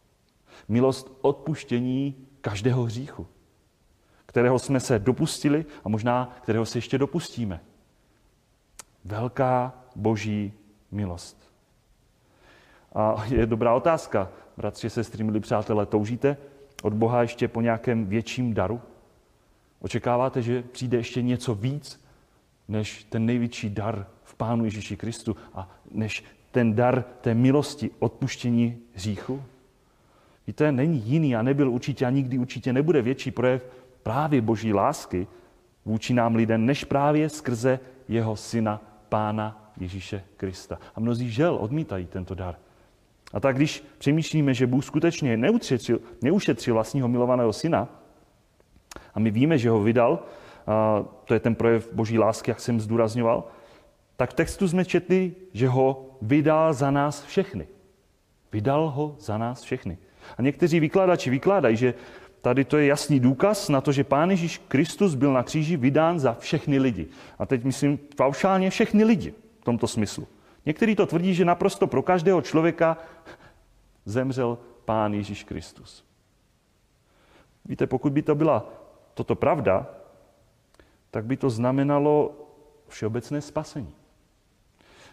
Milost 0.69 1.19
odpuštění 1.21 2.27
každého 2.41 2.83
hříchu, 2.83 3.27
kterého 4.27 4.59
jsme 4.59 4.81
se 4.81 4.99
dopustili 4.99 5.65
a 5.85 5.89
možná 5.89 6.37
kterého 6.43 6.67
se 6.67 6.79
ještě 6.79 6.99
dopustíme. 6.99 7.61
Velká 9.05 9.73
boží 9.97 10.53
milost. 10.91 11.51
A 12.95 13.25
je 13.29 13.47
dobrá 13.47 13.75
otázka, 13.75 14.29
bratři, 14.61 14.91
sestry, 14.91 15.25
milí 15.25 15.41
přátelé, 15.41 15.87
toužíte 15.87 16.37
od 16.83 16.93
Boha 16.93 17.23
ještě 17.23 17.49
po 17.49 17.61
nějakém 17.61 18.07
větším 18.07 18.55
daru? 18.55 18.81
Očekáváte, 19.81 20.43
že 20.43 20.63
přijde 20.63 20.97
ještě 20.97 21.23
něco 21.23 21.55
víc, 21.55 22.05
než 22.69 23.05
ten 23.05 23.27
největší 23.27 23.71
dar 23.71 24.07
v 24.23 24.35
Pánu 24.35 24.65
Ježíši 24.65 24.97
Kristu 24.97 25.37
a 25.55 25.71
než 25.91 26.25
ten 26.51 26.75
dar 26.75 27.05
té 27.21 27.35
milosti, 27.35 27.91
odpuštění 27.99 28.79
hříchu? 28.95 29.43
Víte, 30.47 30.73
není 30.73 30.99
jiný 31.07 31.37
a 31.37 31.43
nebyl 31.43 31.71
určitě 31.71 32.07
a 32.07 32.11
nikdy 32.11 32.39
určitě 32.39 32.73
nebude 32.73 33.03
větší 33.03 33.31
projev 33.31 33.67
právě 34.03 34.41
boží 34.41 34.73
lásky 34.73 35.27
vůči 35.85 36.15
nám 36.15 36.35
lidem, 36.35 36.67
než 36.67 36.85
právě 36.85 37.29
skrze 37.29 37.81
jeho 38.09 38.37
syna, 38.37 38.81
pána 39.09 39.73
Ježíše 39.77 40.25
Krista. 40.37 40.79
A 40.95 41.01
mnozí 41.01 41.31
žel 41.31 41.55
odmítají 41.55 42.07
tento 42.07 42.35
dar. 42.35 42.57
A 43.33 43.41
tak 43.41 43.57
když 43.57 43.85
přemýšlíme, 43.99 44.55
že 44.55 44.67
Bůh 44.67 44.85
skutečně 44.85 45.37
neušetřil, 45.37 46.01
neušetřil 46.23 46.75
vlastního 46.75 47.09
milovaného 47.09 47.53
syna, 47.53 47.89
a 49.15 49.21
my 49.21 49.31
víme, 49.31 49.59
že 49.59 49.71
ho 49.71 49.83
vydal, 49.83 50.23
a 50.67 51.05
to 51.25 51.35
je 51.35 51.41
ten 51.41 51.55
projev 51.55 51.93
boží 51.93 52.19
lásky, 52.19 52.51
jak 52.51 52.61
jsem 52.61 52.81
zdůrazňoval, 52.81 53.45
tak 54.17 54.31
v 54.31 54.35
textu 54.35 54.69
jsme 54.69 54.85
četli, 54.85 55.35
že 55.53 55.69
ho 55.69 56.17
vydal 56.23 56.73
za 56.75 56.91
nás 56.91 57.25
všechny. 57.25 57.67
Vydal 58.53 58.89
ho 58.91 59.17
za 59.21 59.39
nás 59.39 59.63
všechny. 59.63 59.99
A 60.39 60.43
někteří 60.43 60.81
vykladači 60.81 61.31
vykládají, 61.31 61.77
že 61.77 61.95
tady 62.41 62.65
to 62.65 62.79
je 62.79 62.87
jasný 62.87 63.21
důkaz 63.21 63.69
na 63.69 63.81
to, 63.81 63.93
že 63.93 64.05
Pán 64.05 64.31
Ježíš 64.31 64.59
Kristus 64.69 65.15
byl 65.15 65.33
na 65.33 65.43
kříži 65.43 65.77
vydán 65.77 66.19
za 66.19 66.37
všechny 66.41 66.79
lidi. 66.79 67.07
A 67.39 67.47
teď 67.47 67.65
myslím 67.65 67.99
paušálně 68.17 68.71
všechny 68.71 69.05
lidi 69.05 69.35
v 69.61 69.65
tomto 69.65 69.87
smyslu. 69.87 70.27
Někteří 70.67 70.97
to 70.97 71.07
tvrdí, 71.07 71.35
že 71.35 71.45
naprosto 71.45 71.87
pro 71.87 72.03
každého 72.03 72.43
člověka 72.43 72.97
zemřel 74.05 74.59
Pán 74.85 75.15
Ježíš 75.15 75.45
Kristus. 75.45 76.05
Víte, 77.65 77.87
pokud 77.87 78.13
by 78.13 78.23
to 78.23 78.35
byla 78.35 78.67
toto 79.15 79.35
pravda, 79.35 79.87
tak 81.11 81.25
by 81.25 81.37
to 81.37 81.51
znamenalo 81.51 82.35
všeobecné 82.89 83.41
spasení. 83.41 83.95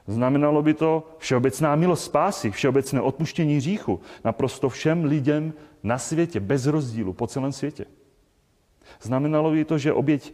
Znamenalo 0.07 0.61
by 0.61 0.73
to 0.73 1.09
všeobecná 1.17 1.75
milost 1.75 2.05
spásy, 2.05 2.51
všeobecné 2.51 3.01
odpuštění 3.01 3.55
hříchu 3.55 3.99
naprosto 4.23 4.69
všem 4.69 5.05
lidem 5.05 5.53
na 5.83 5.97
světě, 5.97 6.39
bez 6.39 6.65
rozdílu, 6.65 7.13
po 7.13 7.27
celém 7.27 7.51
světě. 7.51 7.85
Znamenalo 9.01 9.51
by 9.51 9.65
to, 9.65 9.77
že 9.77 9.93
oběť 9.93 10.33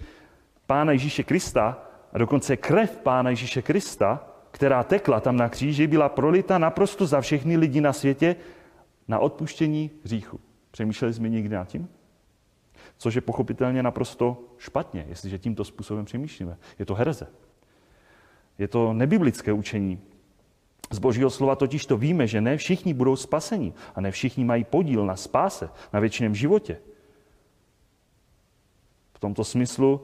Pána 0.65 0.91
Ježíše 0.91 1.24
Krista 1.24 1.77
a 2.13 2.17
dokonce 2.17 2.58
krev 2.58 2.98
Pána 2.98 3.29
Ježíše 3.29 3.62
Krista, 3.62 4.33
která 4.54 4.84
tekla 4.84 5.20
tam 5.20 5.38
na 5.38 5.50
kříži, 5.50 5.88
byla 5.88 6.10
prolita 6.10 6.58
naprosto 6.58 7.06
za 7.06 7.22
všechny 7.22 7.58
lidi 7.58 7.82
na 7.82 7.94
světě 7.94 8.36
na 9.08 9.20
odpuštění 9.20 9.92
hříchu. 10.04 10.40
Přemýšleli 10.72 11.14
jsme 11.14 11.30
někdy 11.30 11.56
nad 11.56 11.68
tím? 11.68 11.90
Což 12.98 13.16
je 13.16 13.22
pochopitelně 13.22 13.84
naprosto 13.84 14.38
špatně, 14.58 15.06
jestliže 15.10 15.40
tímto 15.40 15.64
způsobem 15.64 16.06
přemýšlíme. 16.06 16.58
Je 16.80 16.86
to 16.86 16.96
herze. 16.96 17.28
Je 18.58 18.68
to 18.68 18.94
nebiblické 18.94 19.54
učení. 19.54 20.00
Z 20.92 21.00
božího 21.00 21.30
slova 21.30 21.56
totiž 21.56 21.86
to 21.86 21.98
víme, 21.98 22.28
že 22.28 22.42
ne 22.42 22.58
všichni 22.58 22.94
budou 22.94 23.16
spaseni 23.16 23.74
a 23.96 24.02
ne 24.02 24.12
všichni 24.12 24.46
mají 24.46 24.64
podíl 24.64 25.06
na 25.06 25.16
spáse, 25.16 25.70
na 25.94 26.00
věčném 26.00 26.36
životě. 26.36 26.78
V 29.14 29.20
tomto 29.20 29.44
smyslu 29.44 30.02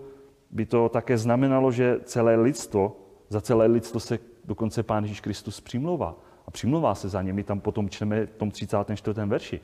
by 0.52 0.66
to 0.66 0.90
také 0.90 1.18
znamenalo, 1.18 1.72
že 1.72 2.00
celé 2.04 2.36
lidstvo, 2.36 2.96
za 3.30 3.42
celé 3.42 3.66
lidstvo 3.66 4.00
se 4.00 4.20
dokonce 4.50 4.84
Pán 4.84 5.04
Ježíš 5.04 5.22
Kristus 5.22 5.62
přimlouvá. 5.62 6.16
A 6.48 6.52
přimlouvá 6.52 6.96
se 6.96 7.10
za 7.10 7.22
ně. 7.22 7.34
My 7.34 7.44
tam 7.44 7.60
potom 7.60 7.90
čteme 7.90 8.26
v 8.26 8.36
tom 8.36 8.52
34. 8.52 9.22
verši. 9.26 9.60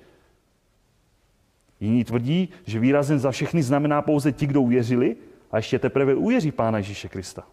Jiní 1.79 2.03
tvrdí, 2.03 2.49
že 2.65 2.79
výrazem 2.79 3.19
za 3.19 3.31
všechny 3.31 3.63
znamená 3.63 4.01
pouze 4.01 4.31
ti, 4.31 4.47
kdo 4.47 4.61
uvěřili 4.61 5.15
a 5.51 5.57
ještě 5.57 5.79
teprve 5.79 6.15
uvěří 6.15 6.51
Pána 6.51 6.77
Ježíše 6.77 7.09
Krista. 7.09 7.43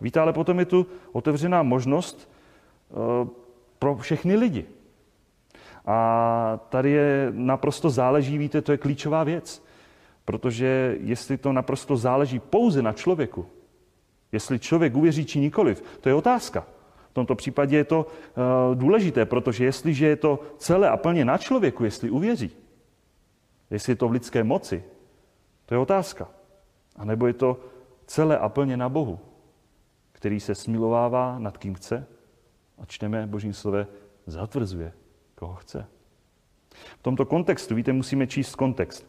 Víte, 0.00 0.20
ale 0.20 0.32
potom 0.32 0.58
je 0.58 0.64
tu 0.64 0.86
otevřená 1.12 1.62
možnost 1.62 2.28
eh, 2.28 3.28
pro 3.78 3.96
všechny 3.96 4.36
lidi. 4.36 4.64
A 5.86 6.60
tady 6.68 6.90
je 6.90 7.32
naprosto 7.32 7.90
záleží, 7.90 8.38
víte, 8.38 8.62
to 8.62 8.72
je 8.72 8.78
klíčová 8.78 9.24
věc. 9.24 9.64
Protože 10.24 10.96
jestli 11.00 11.36
to 11.36 11.52
naprosto 11.52 11.96
záleží 11.96 12.38
pouze 12.38 12.82
na 12.82 12.92
člověku, 12.92 13.46
jestli 14.32 14.58
člověk 14.58 14.96
uvěří 14.96 15.24
či 15.24 15.40
nikoliv, 15.40 15.82
to 16.00 16.08
je 16.08 16.14
otázka. 16.14 16.66
V 17.10 17.14
tomto 17.14 17.34
případě 17.34 17.76
je 17.76 17.84
to 17.84 18.06
uh, 18.06 18.74
důležité, 18.74 19.26
protože 19.26 19.64
jestliže 19.64 20.06
je 20.06 20.16
to 20.16 20.40
celé 20.58 20.88
a 20.88 20.96
plně 20.96 21.24
na 21.24 21.38
člověku, 21.38 21.84
jestli 21.84 22.10
uvěří, 22.10 22.50
jestli 23.70 23.92
je 23.92 23.96
to 23.96 24.08
v 24.08 24.12
lidské 24.12 24.44
moci, 24.44 24.84
to 25.66 25.74
je 25.74 25.78
otázka. 25.78 26.28
A 26.96 27.04
nebo 27.04 27.26
je 27.26 27.32
to 27.32 27.60
celé 28.06 28.38
a 28.38 28.48
plně 28.48 28.76
na 28.76 28.88
Bohu 28.88 29.20
který 30.18 30.40
se 30.40 30.54
smilovává 30.54 31.38
nad 31.38 31.58
kým 31.58 31.74
chce 31.74 32.06
a 32.78 32.86
čteme 32.86 33.26
Božím 33.26 33.52
slove, 33.52 33.86
zatvrzuje, 34.26 34.92
koho 35.34 35.54
chce. 35.54 35.86
V 36.98 37.02
tomto 37.02 37.26
kontextu, 37.26 37.74
víte, 37.74 37.92
musíme 37.92 38.26
číst 38.26 38.54
kontext. 38.54 39.06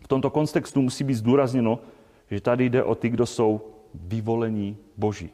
V 0.00 0.08
tomto 0.08 0.30
kontextu 0.30 0.82
musí 0.82 1.04
být 1.04 1.14
zdůrazněno, 1.14 1.78
že 2.30 2.40
tady 2.40 2.70
jde 2.70 2.84
o 2.84 2.94
ty, 2.94 3.08
kdo 3.08 3.26
jsou 3.26 3.60
vyvolení 3.94 4.76
Boží. 4.96 5.30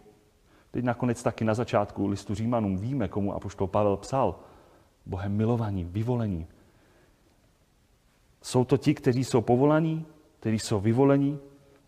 Teď 0.71 0.85
nakonec 0.85 1.23
taky 1.23 1.45
na 1.45 1.55
začátku 1.55 2.07
listu 2.07 2.35
Římanům 2.35 2.77
víme, 2.77 3.09
komu 3.09 3.35
apoštol 3.35 3.67
Pavel 3.67 3.97
psal. 3.97 4.35
Bohem 5.07 5.37
milovaní, 5.37 5.85
vyvolení. 5.85 6.47
Jsou 8.43 8.65
to 8.65 8.77
ti, 8.77 8.95
kteří 8.95 9.25
jsou 9.25 9.41
povolaní, 9.41 10.07
kteří 10.41 10.59
jsou 10.59 10.81
vyvolení 10.81 11.39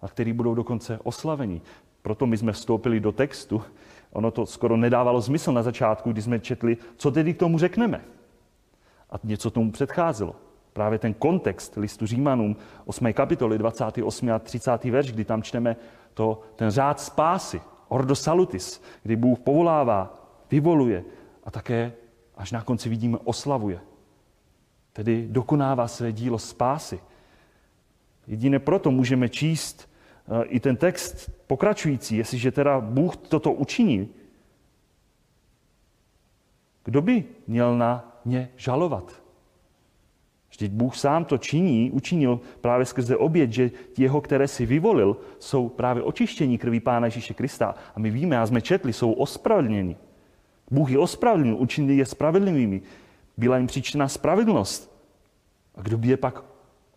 a 0.01 0.09
kteří 0.09 0.33
budou 0.33 0.55
dokonce 0.55 0.99
oslavení. 1.05 1.63
Proto 2.03 2.27
my 2.27 2.39
jsme 2.39 2.53
vstoupili 2.53 3.01
do 3.01 3.13
textu. 3.13 3.63
Ono 4.13 4.31
to 4.31 4.47
skoro 4.47 4.77
nedávalo 4.77 5.23
smysl 5.23 5.53
na 5.53 5.63
začátku, 5.63 6.13
když 6.13 6.25
jsme 6.25 6.41
četli, 6.41 6.77
co 6.97 7.11
tedy 7.11 7.35
k 7.35 7.39
tomu 7.39 7.59
řekneme. 7.59 8.05
A 9.11 9.15
něco 9.25 9.51
tomu 9.51 9.73
předcházelo. 9.73 10.37
Právě 10.73 10.99
ten 10.99 11.15
kontext 11.15 11.77
listu 11.77 12.07
Římanům 12.07 12.57
8. 12.85 13.13
kapitoly 13.13 13.59
28. 13.59 14.31
a 14.31 14.39
30. 14.39 14.85
verš, 14.85 15.13
kdy 15.13 15.25
tam 15.25 15.43
čteme 15.43 15.77
to, 16.17 16.41
ten 16.57 16.71
řád 16.71 17.01
spásy, 17.01 17.61
ordo 17.89 18.15
salutis, 18.15 18.83
kdy 19.03 19.17
Bůh 19.17 19.39
povolává, 19.39 20.15
vyvoluje 20.51 21.05
a 21.45 21.51
také 21.51 21.93
až 22.37 22.53
na 22.53 22.63
konci 22.63 22.89
vidíme 22.89 23.19
oslavuje. 23.25 23.81
Tedy 24.93 25.29
dokonává 25.31 25.89
své 25.89 26.13
dílo 26.13 26.39
spásy. 26.39 27.01
Jedině 28.27 28.59
proto 28.59 28.91
můžeme 28.91 29.29
číst 29.29 29.89
Eh, 30.29 30.45
i 30.45 30.61
ten 30.61 30.77
text 30.77 31.31
pokračující, 31.47 32.17
jestliže 32.17 32.51
teda 32.53 32.81
Bůh 32.81 33.17
toto 33.17 33.53
učiní, 33.53 34.09
kdo 36.85 37.03
by 37.03 37.25
měl 37.47 37.79
na 37.79 38.21
ně 38.25 38.51
žalovat? 38.57 39.23
Vždyť 40.57 40.73
Bůh 40.73 40.97
sám 40.97 41.25
to 41.25 41.39
činí, 41.39 41.91
učinil 41.91 42.41
právě 42.61 42.87
skrze 42.87 43.17
oběd, 43.17 43.53
že 43.53 43.71
jeho, 43.99 44.21
které 44.21 44.49
si 44.49 44.67
vyvolil, 44.67 45.17
jsou 45.39 45.69
právě 45.69 46.03
očištění 46.03 46.59
krví 46.59 46.81
Pána 46.81 47.07
Ježíše 47.07 47.35
Krista. 47.35 47.75
A 47.95 48.01
my 48.01 48.11
víme, 48.11 48.39
a 48.39 48.47
jsme 48.47 48.61
četli, 48.61 48.93
jsou 48.93 49.13
ospravedlněni. 49.13 49.97
Bůh 50.71 50.91
je 50.91 50.99
ospravedlnil, 50.99 51.57
učinil 51.57 51.99
je 51.99 52.07
spravedlivými. 52.07 52.83
Byla 53.37 53.59
jim 53.59 53.67
příčina 53.67 54.09
spravedlnost. 54.09 54.97
A 55.75 55.83
kdo 55.83 55.99
by 55.99 56.09
je 56.09 56.17
pak 56.17 56.45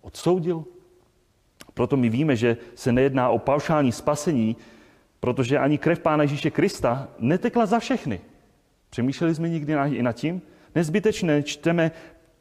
odsoudil? 0.01 0.63
Proto 1.73 1.97
my 1.97 2.09
víme, 2.09 2.35
že 2.35 2.57
se 2.75 2.91
nejedná 2.91 3.29
o 3.29 3.39
paušální 3.39 3.91
spasení, 3.91 4.55
protože 5.19 5.57
ani 5.57 5.77
krev 5.77 5.99
Pána 5.99 6.23
Ježíše 6.23 6.51
Krista 6.51 7.07
netekla 7.19 7.65
za 7.65 7.79
všechny. 7.79 8.19
Přemýšleli 8.89 9.35
jsme 9.35 9.49
nikdy 9.49 9.73
i 9.73 10.03
nad 10.03 10.13
tím? 10.13 10.41
Nezbytečně 10.75 11.43
čteme 11.43 11.91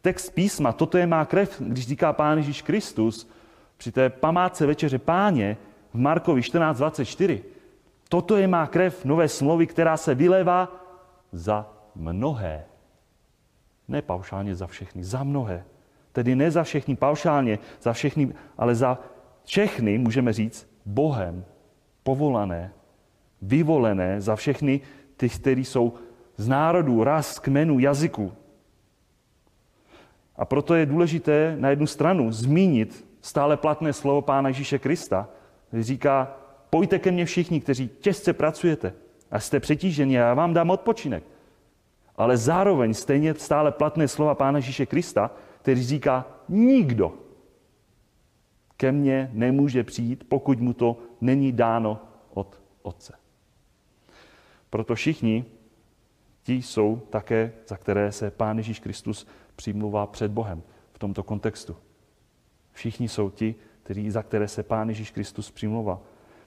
text 0.02 0.30
písma, 0.30 0.72
toto 0.72 0.98
je 0.98 1.06
má 1.06 1.24
krev, 1.24 1.60
když 1.60 1.86
říká 1.86 2.12
Pán 2.12 2.38
Ježíš 2.38 2.62
Kristus 2.62 3.28
při 3.76 3.92
té 3.92 4.10
památce 4.10 4.66
večeře 4.66 4.98
páně 4.98 5.56
v 5.94 5.98
Markovi 5.98 6.40
14.24. 6.40 7.40
Toto 8.08 8.36
je 8.36 8.48
má 8.48 8.66
krev 8.66 9.04
nové 9.04 9.28
smlouvy, 9.28 9.66
která 9.66 9.96
se 9.96 10.14
vylévá 10.14 10.68
za 11.32 11.70
mnohé. 11.94 12.64
Ne 13.88 14.02
paušálně 14.02 14.54
za 14.54 14.66
všechny, 14.66 15.04
za 15.04 15.24
mnohé. 15.24 15.64
Tedy 16.12 16.36
ne 16.36 16.50
za 16.50 16.62
všechny 16.62 16.96
paušálně, 16.96 17.58
za 17.82 17.92
všechny, 17.92 18.34
ale 18.58 18.74
za 18.74 18.98
všechny, 19.44 19.98
můžeme 19.98 20.32
říct, 20.32 20.68
Bohem 20.86 21.44
povolané, 22.02 22.72
vyvolené, 23.42 24.20
za 24.20 24.36
všechny 24.36 24.80
ty, 25.16 25.28
kteří 25.28 25.64
jsou 25.64 25.92
z 26.36 26.48
národů, 26.48 27.04
ras, 27.04 27.38
kmenů, 27.38 27.78
jazyků. 27.78 28.32
A 30.38 30.44
proto 30.44 30.74
je 30.74 30.86
důležité 30.86 31.56
na 31.58 31.70
jednu 31.70 31.86
stranu 31.86 32.32
zmínit 32.32 33.06
stále 33.20 33.56
platné 33.56 33.92
slovo 33.92 34.22
Pána 34.22 34.48
Ježíše 34.48 34.78
Krista, 34.78 35.28
který 35.68 35.82
říká, 35.82 36.36
pojďte 36.70 36.98
ke 36.98 37.10
mně 37.10 37.24
všichni, 37.24 37.60
kteří 37.60 37.88
těžce 37.88 38.32
pracujete 38.32 38.92
a 39.30 39.40
jste 39.40 39.60
přetíženi 39.60 40.20
a 40.20 40.26
já 40.26 40.34
vám 40.34 40.54
dám 40.54 40.70
odpočinek. 40.70 41.24
Ale 42.16 42.36
zároveň 42.36 42.94
stejně 42.94 43.34
stále 43.34 43.72
platné 43.72 44.08
slova 44.08 44.34
Pána 44.34 44.58
Ježíše 44.58 44.86
Krista, 44.86 45.30
který 45.62 45.82
říká, 45.82 46.26
nikdo 46.48 47.14
ke 48.76 48.92
mně 48.92 49.30
nemůže 49.32 49.84
přijít, 49.84 50.24
pokud 50.28 50.60
mu 50.60 50.72
to 50.72 50.98
není 51.20 51.52
dáno 51.52 52.02
od 52.34 52.60
Otce. 52.82 53.12
Proto 54.70 54.94
všichni 54.94 55.44
ti 56.42 56.52
jsou 56.52 57.00
také, 57.10 57.52
za 57.66 57.76
které 57.76 58.12
se 58.12 58.30
Pán 58.30 58.58
Ježíš 58.58 58.78
Kristus 58.78 59.26
přimluvá 59.58 60.06
před 60.06 60.30
Bohem 60.30 60.62
v 60.92 60.98
tomto 60.98 61.22
kontextu. 61.22 61.76
Všichni 62.72 63.08
jsou 63.08 63.30
ti, 63.30 63.54
kteří, 63.82 64.10
za 64.10 64.22
které 64.22 64.48
se 64.48 64.62
Pán 64.62 64.88
Ježíš 64.88 65.10
Kristus 65.10 65.50
přimluvá. 65.50 66.00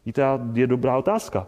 Víte, 0.06 0.24
je 0.54 0.68
dobrá 0.68 0.98
otázka. 0.98 1.48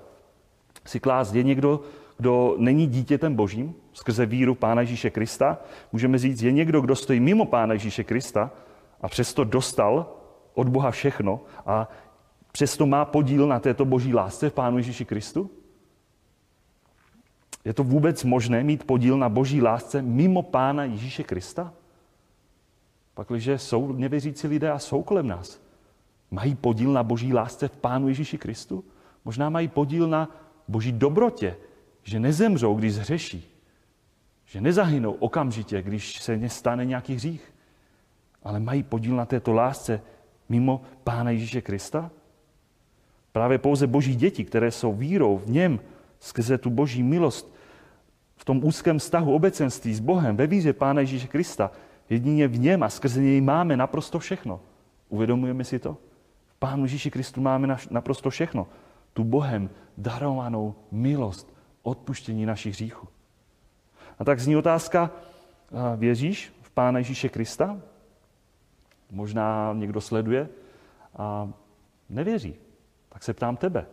Si 0.86 1.00
klás, 1.00 1.34
je 1.34 1.44
někdo, 1.44 1.82
kdo 2.18 2.56
není 2.58 2.88
dítětem 2.88 3.36
božím 3.36 3.76
skrze 3.94 4.26
víru 4.26 4.56
Pána 4.56 4.82
Ježíše 4.82 5.10
Krista? 5.10 5.58
Můžeme 5.92 6.18
říct, 6.18 6.42
je 6.42 6.52
někdo, 6.52 6.82
kdo 6.82 6.96
stojí 6.96 7.20
mimo 7.20 7.46
Pána 7.46 7.74
Ježíše 7.74 8.04
Krista 8.04 8.52
a 9.02 9.08
přesto 9.08 9.44
dostal 9.44 10.08
od 10.54 10.70
Boha 10.70 10.92
všechno 10.92 11.42
a 11.66 11.90
přesto 12.52 12.86
má 12.86 13.06
podíl 13.06 13.48
na 13.48 13.60
této 13.60 13.86
boží 13.86 14.14
lásce 14.14 14.50
v 14.50 14.54
Pánu 14.54 14.78
Ježíši 14.78 15.06
Kristu? 15.06 15.50
Je 17.66 17.74
to 17.74 17.84
vůbec 17.84 18.24
možné 18.24 18.64
mít 18.64 18.84
podíl 18.84 19.18
na 19.18 19.30
boží 19.30 19.62
lásce 19.62 20.02
mimo 20.02 20.42
Pána 20.42 20.84
Ježíše 20.84 21.24
Krista? 21.24 21.74
Pakliže 23.14 23.58
jsou 23.58 23.92
nevěřící 23.92 24.48
lidé 24.48 24.72
a 24.72 24.80
jsou 24.80 25.04
kolem 25.04 25.28
nás, 25.28 25.62
mají 26.32 26.56
podíl 26.56 26.94
na 26.94 27.04
boží 27.04 27.34
lásce 27.34 27.68
v 27.68 27.78
Pánu 27.78 28.08
Ježíši 28.08 28.38
Kristu? 28.38 28.84
Možná 29.26 29.50
mají 29.50 29.68
podíl 29.68 30.08
na 30.08 30.30
boží 30.68 30.92
dobrotě, 30.92 31.56
že 32.04 32.20
nezemřou, 32.20 32.76
když 32.76 32.94
zhřeší. 32.94 33.50
Že 34.46 34.62
nezahynou 34.62 35.12
okamžitě, 35.12 35.82
když 35.82 36.22
se 36.22 36.50
stane 36.50 36.86
nějaký 36.86 37.16
hřích. 37.16 37.54
Ale 38.44 38.60
mají 38.60 38.84
podíl 38.84 39.16
na 39.16 39.26
této 39.26 39.54
lásce 39.54 40.02
mimo 40.50 40.82
Pána 41.04 41.32
Ježíše 41.32 41.62
Krista? 41.62 42.12
Právě 43.32 43.58
pouze 43.58 43.88
boží 43.88 44.16
děti, 44.16 44.46
které 44.46 44.72
jsou 44.72 44.94
vírou 44.94 45.38
v 45.38 45.50
něm, 45.50 45.80
skrze 46.20 46.58
tu 46.58 46.70
boží 46.70 47.04
milost, 47.04 47.53
v 48.44 48.46
tom 48.46 48.64
úzkém 48.64 49.00
vztahu 49.00 49.36
obecenství 49.36 49.96
s 49.96 50.00
Bohem, 50.00 50.36
ve 50.38 50.48
víře 50.48 50.74
Pána 50.74 51.02
Ježíše 51.02 51.28
Krista, 51.28 51.72
jedině 52.10 52.48
v 52.48 52.60
něm 52.60 52.84
a 52.84 52.90
skrze 52.90 53.22
něj 53.22 53.42
máme 53.42 53.78
naprosto 53.78 54.20
všechno. 54.20 54.60
Uvědomujeme 55.10 55.64
si 55.64 55.80
to? 55.80 55.98
V 56.48 56.56
Pánu 56.60 56.84
Ježíši 56.84 57.12
Kristu 57.12 57.42
máme 57.42 57.78
naprosto 57.92 58.30
všechno. 58.30 58.68
Tu 59.14 59.24
Bohem 59.24 59.70
darovanou 59.98 60.76
milost, 60.92 61.56
odpuštění 61.84 62.46
našich 62.46 62.74
hříchů. 62.74 63.08
A 64.20 64.26
tak 64.26 64.40
zní 64.40 64.56
otázka, 64.56 65.12
věříš 65.96 66.54
v 66.62 66.70
Pána 66.72 67.00
Ježíše 67.00 67.30
Krista? 67.30 67.82
Možná 69.12 69.74
někdo 69.74 70.02
sleduje 70.02 70.50
a 71.18 71.50
nevěří. 72.10 72.56
Tak 73.10 73.24
se 73.24 73.34
ptám 73.34 73.58
tebe. 73.58 73.86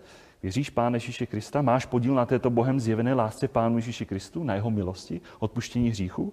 Věříš 0.43 0.71
Pána 0.71 0.97
Ježíše 0.97 1.27
Krista? 1.27 1.63
Máš 1.63 1.87
podíl 1.87 2.15
na 2.15 2.27
této 2.27 2.51
Bohem 2.51 2.81
zjevené 2.81 3.15
lásce 3.15 3.49
Pánu 3.49 3.77
Ježíši 3.77 4.07
Kristu, 4.07 4.45
na 4.45 4.55
jeho 4.55 4.71
milosti, 4.71 5.21
odpuštění 5.39 5.91
hříchu? 5.91 6.33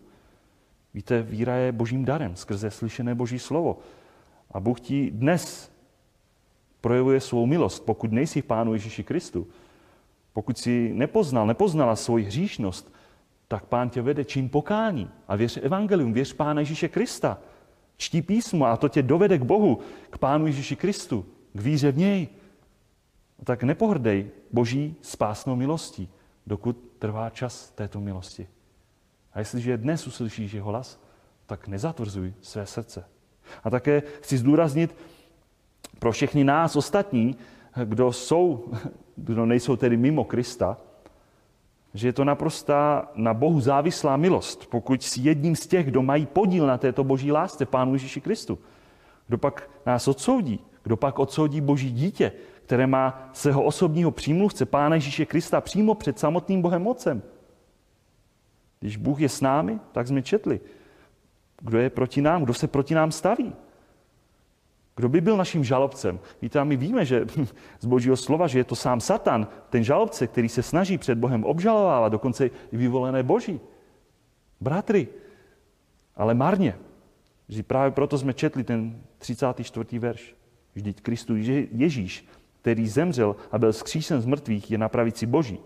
Víte, 0.93 1.22
víra 1.22 1.56
je 1.56 1.72
božím 1.72 2.06
darem 2.06 2.36
skrze 2.36 2.72
slyšené 2.72 3.15
boží 3.15 3.39
slovo. 3.39 3.78
A 4.52 4.60
Bůh 4.60 4.80
ti 4.80 5.12
dnes 5.12 5.72
projevuje 6.82 7.20
svou 7.20 7.46
milost, 7.46 7.86
pokud 7.86 8.12
nejsi 8.12 8.41
v 8.41 8.46
Pánu 8.46 8.74
Ježíši 8.74 9.04
Kristu. 9.04 9.48
Pokud 10.34 10.58
si 10.58 10.91
nepoznal, 10.93 11.48
nepoznala 11.48 11.96
svoji 11.96 12.26
hříšnost, 12.26 12.93
tak 13.48 13.65
Pán 13.65 13.89
tě 13.89 14.02
vede 14.02 14.26
čím 14.26 14.50
pokání. 14.50 15.10
A 15.28 15.36
věř 15.36 15.58
evangelium, 15.58 16.13
věř 16.13 16.34
Pána 16.34 16.60
Ježíše 16.60 16.88
Krista. 16.88 17.38
Čtí 17.98 18.22
písmo 18.22 18.65
a 18.65 18.78
to 18.78 18.89
tě 18.89 19.04
dovede 19.04 19.38
k 19.38 19.43
Bohu, 19.43 19.80
k 20.10 20.17
Pánu 20.17 20.48
Ježíši 20.48 20.76
Kristu, 20.76 21.26
k 21.54 21.62
víře 21.62 21.91
v 21.91 21.98
něj. 21.98 22.28
Tak 23.43 23.63
nepohrdej 23.63 24.32
boží 24.52 24.95
spásnou 25.02 25.56
milostí, 25.56 26.10
dokud 26.47 26.78
trvá 27.00 27.30
čas 27.30 27.71
této 27.71 28.02
milosti. 28.02 28.47
A 29.34 29.39
jestliže 29.39 29.78
dnes 29.78 30.08
uslyšíš 30.08 30.54
jeho 30.54 30.69
hlas, 30.69 31.00
tak 31.45 31.67
nezatvrzuj 31.67 32.34
své 32.41 32.65
srdce. 32.65 33.06
A 33.63 33.69
také 33.69 34.04
chci 34.21 34.38
zdůraznit 34.38 34.95
pro 36.00 36.12
všechny 36.12 36.43
nás 36.43 36.76
ostatní, 36.76 37.36
kdo 37.86 38.12
jsou, 38.12 38.71
kdo 39.15 39.45
nejsou 39.45 39.76
tedy 39.76 39.97
mimo 39.97 40.23
Krista, 40.23 40.78
že 41.93 42.08
je 42.08 42.13
to 42.13 42.26
naprostá 42.26 43.12
na 43.15 43.34
Bohu 43.34 43.62
závislá 43.62 44.17
milost, 44.17 44.65
pokud 44.65 45.04
si 45.04 45.21
jedním 45.21 45.56
z 45.56 45.67
těch, 45.67 45.88
kdo 45.88 46.02
mají 46.02 46.26
podíl 46.26 46.67
na 46.67 46.78
této 46.78 47.04
boží 47.04 47.32
lásce, 47.32 47.65
Pánu 47.65 47.93
Ježíši 47.93 48.21
Kristu. 48.21 48.60
Kdo 49.28 49.38
pak 49.38 49.69
nás 49.86 50.08
odsoudí? 50.08 50.60
Kdo 50.84 50.97
pak 50.97 51.19
odsoudí 51.19 51.62
boží 51.62 51.91
dítě, 51.91 52.32
které 52.67 52.88
má 52.88 53.30
svého 53.34 53.63
osobního 53.63 54.12
přímluvce, 54.12 54.65
Pána 54.65 54.95
Ježíše 54.95 55.25
Krista, 55.25 55.62
přímo 55.62 55.95
před 55.95 56.19
samotným 56.19 56.62
Bohem 56.62 56.88
Otcem? 56.88 57.21
Když 58.80 58.97
Bůh 58.97 59.19
je 59.19 59.30
s 59.30 59.41
námi, 59.41 59.80
tak 59.91 60.08
jsme 60.08 60.21
četli. 60.21 60.60
Kdo 61.62 61.77
je 61.77 61.89
proti 61.89 62.21
nám? 62.21 62.43
Kdo 62.43 62.53
se 62.53 62.67
proti 62.67 62.95
nám 62.95 63.12
staví? 63.12 63.56
Kdo 64.95 65.10
by 65.10 65.21
byl 65.21 65.38
naším 65.38 65.63
žalobcem? 65.63 66.19
Víte, 66.41 66.60
a 66.60 66.63
my 66.63 66.75
víme, 66.75 67.06
že 67.06 67.25
z 67.80 67.86
božího 67.86 68.17
slova, 68.17 68.47
že 68.47 68.60
je 68.60 68.63
to 68.63 68.75
sám 68.75 68.99
Satan, 68.99 69.47
ten 69.69 69.84
žalobce, 69.84 70.27
který 70.27 70.49
se 70.49 70.63
snaží 70.63 70.97
před 70.97 71.17
Bohem 71.17 71.43
obžalovávat, 71.43 72.12
dokonce 72.12 72.45
i 72.45 72.77
vyvolené 72.77 73.23
boží. 73.23 73.60
Bratry, 74.62 75.08
ale 76.15 76.34
marně. 76.34 76.75
Že 77.49 77.63
právě 77.63 77.91
proto 77.91 78.17
jsme 78.17 78.34
četli 78.34 78.63
ten 78.63 79.01
34. 79.17 79.99
verš. 79.99 80.36
Vždyť 80.75 81.01
Kristus 81.01 81.38
Ježíš, 81.71 82.27
který 82.62 82.88
zemřel 82.88 83.36
a 83.52 83.58
byl 83.58 83.74
skříšen 83.74 84.22
z 84.22 84.26
mrtvých, 84.26 84.72
je 84.72 84.78
na 84.78 84.89
pravici 84.89 85.26
Boží 85.26 85.60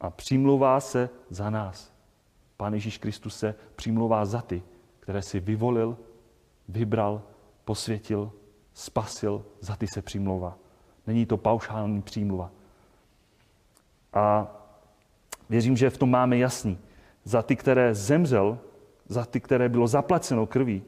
a 0.00 0.10
přimlouvá 0.10 0.80
se 0.80 1.10
za 1.30 1.50
nás. 1.50 1.92
Pán 2.56 2.74
Ježíš 2.74 2.98
Kristus 2.98 3.36
se 3.36 3.54
přimlouvá 3.76 4.24
za 4.24 4.42
ty, 4.42 4.62
které 5.00 5.22
si 5.22 5.40
vyvolil, 5.40 5.98
vybral, 6.68 7.22
posvětil 7.64 8.32
spasil, 8.74 9.44
za 9.60 9.76
ty 9.76 9.86
se 9.86 10.02
přimlouvá. 10.02 10.58
Není 11.06 11.26
to 11.26 11.36
paušální 11.36 12.02
přímluva. 12.02 12.50
A 14.12 14.46
věřím, 15.50 15.76
že 15.76 15.90
v 15.90 15.98
tom 15.98 16.10
máme 16.10 16.38
jasný. 16.38 16.78
Za 17.24 17.42
ty, 17.42 17.56
které 17.56 17.94
zemřel, 17.94 18.58
za 19.08 19.24
ty, 19.24 19.40
které 19.40 19.68
bylo 19.68 19.86
zaplaceno 19.86 20.46
krví, 20.46 20.82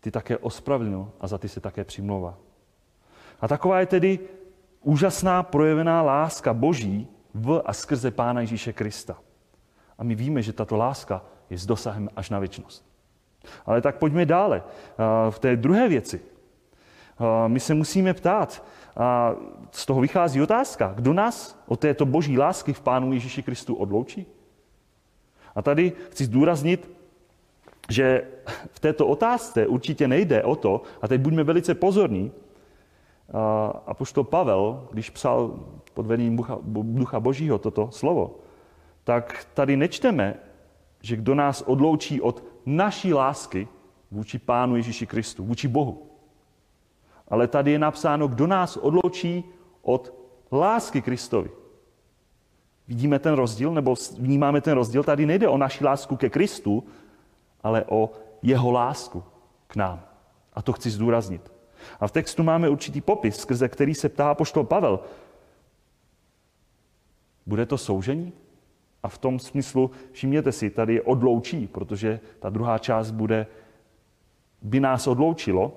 ty 0.00 0.10
také 0.10 0.38
ospravedlnil 0.38 1.10
a 1.20 1.26
za 1.26 1.38
ty 1.38 1.48
se 1.48 1.60
také 1.60 1.84
přimlouvá. 1.84 2.38
A 3.40 3.48
taková 3.48 3.80
je 3.80 3.86
tedy 3.86 4.18
úžasná 4.82 5.42
projevená 5.42 6.02
láska 6.02 6.54
Boží 6.54 7.08
v 7.34 7.62
a 7.64 7.72
skrze 7.72 8.10
Pána 8.10 8.40
Ježíše 8.40 8.72
Krista. 8.72 9.18
A 9.98 10.04
my 10.04 10.14
víme, 10.14 10.42
že 10.42 10.52
tato 10.52 10.76
láska 10.76 11.22
je 11.50 11.58
s 11.58 11.66
dosahem 11.66 12.08
až 12.16 12.30
na 12.30 12.38
věčnost. 12.38 12.84
Ale 13.66 13.80
tak 13.80 13.96
pojďme 13.96 14.26
dále. 14.26 14.62
V 15.30 15.38
té 15.38 15.56
druhé 15.56 15.88
věci, 15.88 16.20
my 17.46 17.60
se 17.60 17.74
musíme 17.74 18.14
ptát, 18.14 18.64
a 18.96 19.34
z 19.70 19.86
toho 19.86 20.00
vychází 20.00 20.42
otázka, 20.42 20.92
kdo 20.96 21.12
nás 21.12 21.62
od 21.66 21.80
této 21.80 22.06
boží 22.06 22.38
lásky 22.38 22.72
v 22.72 22.80
Pánu 22.80 23.12
Ježíši 23.12 23.42
Kristu 23.42 23.74
odloučí? 23.74 24.26
A 25.54 25.62
tady 25.62 25.92
chci 26.10 26.24
zdůraznit, 26.24 26.90
že 27.88 28.22
v 28.70 28.80
této 28.80 29.06
otázce 29.06 29.66
určitě 29.66 30.08
nejde 30.08 30.42
o 30.42 30.56
to, 30.56 30.82
a 31.02 31.08
teď 31.08 31.20
buďme 31.20 31.44
velice 31.44 31.74
pozorní, 31.74 32.32
a 33.86 33.94
poštol 33.94 34.24
Pavel, 34.24 34.88
když 34.90 35.10
psal 35.10 35.58
pod 35.94 36.06
vedením 36.06 36.36
Ducha, 36.36 36.58
Ducha 36.66 37.20
Božího 37.20 37.58
toto 37.58 37.90
slovo, 37.90 38.38
tak 39.04 39.46
tady 39.54 39.76
nečteme, 39.76 40.34
že 41.00 41.16
kdo 41.16 41.34
nás 41.34 41.62
odloučí 41.62 42.20
od 42.20 42.44
naší 42.66 43.14
lásky 43.14 43.68
vůči 44.10 44.38
Pánu 44.38 44.76
Ježíši 44.76 45.06
Kristu, 45.06 45.44
vůči 45.44 45.68
Bohu. 45.68 46.06
Ale 47.28 47.48
tady 47.48 47.72
je 47.72 47.78
napsáno, 47.78 48.28
kdo 48.28 48.46
nás 48.46 48.76
odloučí 48.76 49.44
od 49.82 50.14
lásky 50.52 51.02
Kristovi. 51.02 51.50
Vidíme 52.88 53.18
ten 53.18 53.34
rozdíl, 53.34 53.72
nebo 53.72 53.94
vnímáme 54.18 54.60
ten 54.60 54.74
rozdíl? 54.74 55.02
Tady 55.04 55.26
nejde 55.26 55.48
o 55.48 55.58
naši 55.58 55.84
lásku 55.84 56.16
ke 56.16 56.30
Kristu, 56.30 56.84
ale 57.62 57.84
o 57.88 58.10
jeho 58.42 58.70
lásku 58.70 59.24
k 59.66 59.76
nám. 59.76 60.02
A 60.52 60.62
to 60.62 60.72
chci 60.72 60.90
zdůraznit. 60.90 61.59
A 62.00 62.06
v 62.06 62.12
textu 62.12 62.42
máme 62.42 62.68
určitý 62.68 63.00
popis, 63.00 63.36
skrze 63.36 63.68
který 63.68 63.94
se 63.94 64.08
ptá 64.08 64.34
poštol 64.34 64.64
Pavel. 64.64 65.00
Bude 67.46 67.66
to 67.66 67.78
soužení? 67.78 68.32
A 69.02 69.08
v 69.08 69.18
tom 69.18 69.38
smyslu, 69.38 69.90
všimněte 70.12 70.52
si, 70.52 70.70
tady 70.70 70.94
je 70.94 71.02
odloučí, 71.02 71.66
protože 71.66 72.20
ta 72.38 72.50
druhá 72.50 72.78
část 72.78 73.10
bude, 73.10 73.46
by 74.62 74.80
nás 74.80 75.06
odloučilo, 75.06 75.72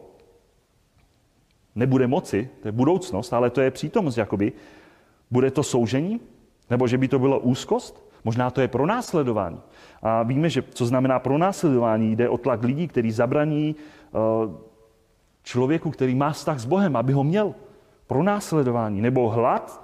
nebude 1.76 2.08
moci, 2.08 2.50
to 2.62 2.68
je 2.68 2.72
budoucnost, 2.72 3.34
ale 3.34 3.50
to 3.50 3.62
je 3.62 3.72
přítomnost, 3.72 4.18
jakoby. 4.18 4.54
Bude 5.32 5.52
to 5.52 5.64
soužení? 5.64 6.20
Nebo 6.70 6.88
že 6.88 6.98
by 6.98 7.08
to 7.08 7.20
bylo 7.20 7.40
úzkost? 7.40 8.10
Možná 8.24 8.52
to 8.52 8.62
je 8.62 8.68
pronásledování. 8.68 9.60
A 10.02 10.24
víme, 10.24 10.50
že 10.50 10.64
co 10.70 10.86
znamená 10.86 11.20
pronásledování. 11.20 12.16
Jde 12.16 12.30
o 12.30 12.38
tlak 12.38 12.64
lidí, 12.64 12.88
který 12.88 13.12
zabraní 13.12 13.76
uh, 14.12 14.56
člověku, 15.44 15.92
který 15.92 16.16
má 16.16 16.32
vztah 16.32 16.60
s 16.60 16.66
Bohem, 16.66 16.96
aby 16.96 17.14
ho 17.14 17.24
měl. 17.24 17.56
Pronásledování. 18.08 19.02
Nebo 19.02 19.30
hlad, 19.30 19.82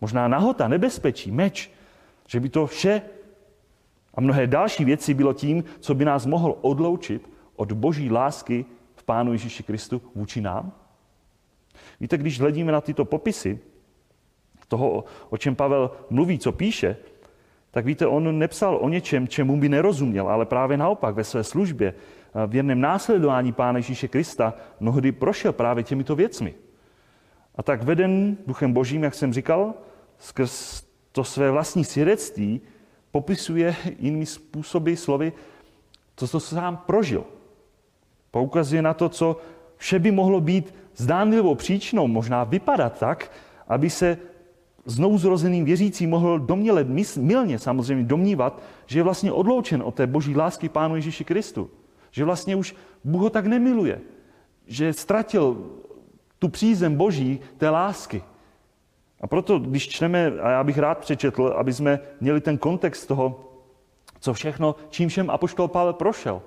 možná 0.00 0.28
nahota, 0.28 0.68
nebezpečí, 0.68 1.30
meč. 1.30 1.70
Že 2.26 2.40
by 2.40 2.48
to 2.48 2.66
vše 2.66 3.02
a 4.14 4.20
mnohé 4.20 4.46
další 4.46 4.84
věci 4.84 5.14
bylo 5.14 5.32
tím, 5.32 5.64
co 5.80 5.94
by 5.94 6.04
nás 6.04 6.26
mohlo 6.26 6.54
odloučit 6.54 7.30
od 7.56 7.72
boží 7.72 8.10
lásky 8.10 8.64
v 8.94 9.04
Pánu 9.04 9.32
Ježíši 9.32 9.62
Kristu 9.62 10.02
vůči 10.14 10.40
nám. 10.40 10.72
Víte, 12.00 12.18
když 12.18 12.40
hledíme 12.40 12.72
na 12.72 12.80
tyto 12.80 13.04
popisy 13.04 13.60
toho, 14.72 15.04
o 15.28 15.36
čem 15.36 15.56
Pavel 15.56 15.90
mluví, 16.10 16.38
co 16.38 16.52
píše, 16.52 16.96
tak 17.72 17.84
víte, 17.84 18.06
on 18.06 18.38
nepsal 18.38 18.78
o 18.80 18.88
něčem, 18.88 19.28
čemu 19.28 19.56
by 19.56 19.68
nerozuměl, 19.68 20.28
ale 20.28 20.46
právě 20.46 20.76
naopak 20.76 21.14
ve 21.14 21.24
své 21.24 21.44
službě, 21.44 21.94
v 22.46 22.54
jedném 22.54 22.80
následování 22.80 23.52
Pána 23.52 23.78
Ježíše 23.78 24.08
Krista, 24.08 24.54
mnohdy 24.80 25.12
prošel 25.12 25.52
právě 25.52 25.84
těmito 25.84 26.16
věcmi. 26.16 26.54
A 27.56 27.62
tak 27.62 27.82
veden 27.82 28.36
Duchem 28.46 28.72
Božím, 28.72 29.02
jak 29.02 29.14
jsem 29.14 29.32
říkal, 29.32 29.74
skrz 30.18 30.82
to 31.12 31.24
své 31.24 31.50
vlastní 31.50 31.84
svědectví 31.84 32.60
popisuje 33.10 33.76
jinými 33.98 34.26
způsoby, 34.26 34.94
slovy, 34.94 35.32
to, 36.14 36.40
sám 36.40 36.76
prožil. 36.76 37.24
Poukazuje 38.30 38.82
na 38.82 38.94
to, 38.94 39.08
co 39.08 39.36
vše 39.76 39.98
by 39.98 40.10
mohlo 40.10 40.40
být 40.40 40.74
zdánlivou 40.96 41.54
příčinou, 41.54 42.08
možná 42.08 42.44
vypadat 42.44 42.98
tak, 42.98 43.32
aby 43.68 43.90
se 43.90 44.18
znovu 44.84 45.18
zrozeným 45.18 45.64
věřící 45.64 46.06
mohl 46.06 46.38
domněle, 46.38 46.86
milně 47.16 47.58
samozřejmě 47.58 48.04
domnívat, 48.04 48.62
že 48.86 48.98
je 48.98 49.02
vlastně 49.02 49.32
odloučen 49.32 49.82
od 49.82 49.94
té 49.94 50.06
boží 50.06 50.36
lásky 50.36 50.68
Pánu 50.68 50.96
Ježíši 50.96 51.24
Kristu. 51.24 51.70
Že 52.10 52.24
vlastně 52.24 52.56
už 52.56 52.74
Bůh 53.04 53.22
ho 53.22 53.30
tak 53.30 53.46
nemiluje. 53.46 54.00
Že 54.66 54.92
ztratil 54.92 55.70
tu 56.38 56.48
přízem 56.48 56.96
boží 56.96 57.40
té 57.56 57.70
lásky. 57.70 58.22
A 59.20 59.26
proto, 59.26 59.58
když 59.58 59.88
čteme, 59.88 60.32
a 60.40 60.50
já 60.50 60.64
bych 60.64 60.78
rád 60.78 60.98
přečetl, 60.98 61.54
aby 61.56 61.72
jsme 61.72 62.00
měli 62.20 62.40
ten 62.40 62.58
kontext 62.58 63.08
toho, 63.08 63.52
co 64.20 64.32
všechno, 64.32 64.74
čím 64.88 65.08
všem 65.08 65.30
apoštol 65.30 65.68
Pavel 65.68 65.92
prošel. 65.92 66.42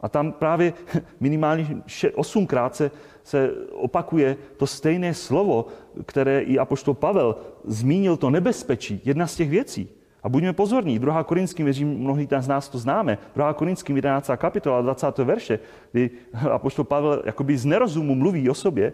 A 0.00 0.08
tam 0.08 0.32
právě 0.32 0.72
minimálně 1.20 1.82
osmkrát 2.14 2.76
se, 2.76 2.90
se 3.28 3.50
opakuje 3.72 4.36
to 4.56 4.66
stejné 4.66 5.14
slovo, 5.14 5.66
které 6.06 6.40
i 6.40 6.58
apoštol 6.58 6.94
Pavel 6.94 7.36
zmínil, 7.64 8.16
to 8.16 8.30
nebezpečí, 8.30 9.00
jedna 9.04 9.26
z 9.26 9.36
těch 9.36 9.50
věcí. 9.50 9.88
A 10.22 10.28
buďme 10.28 10.52
pozorní, 10.52 10.98
2. 10.98 11.24
Korinským, 11.24 11.64
věřím, 11.64 11.88
mnohý 11.88 12.28
z 12.38 12.48
nás 12.48 12.68
to 12.68 12.78
známe, 12.78 13.18
2. 13.34 13.52
Korinským 13.52 13.96
11. 13.96 14.30
kapitola 14.36 14.80
20. 14.80 15.18
verše, 15.18 15.58
kdy 15.92 16.10
apoštol 16.50 16.84
Pavel 16.84 17.22
jakoby 17.24 17.58
z 17.58 17.64
nerozumu 17.64 18.14
mluví 18.14 18.50
o 18.50 18.54
sobě, 18.54 18.92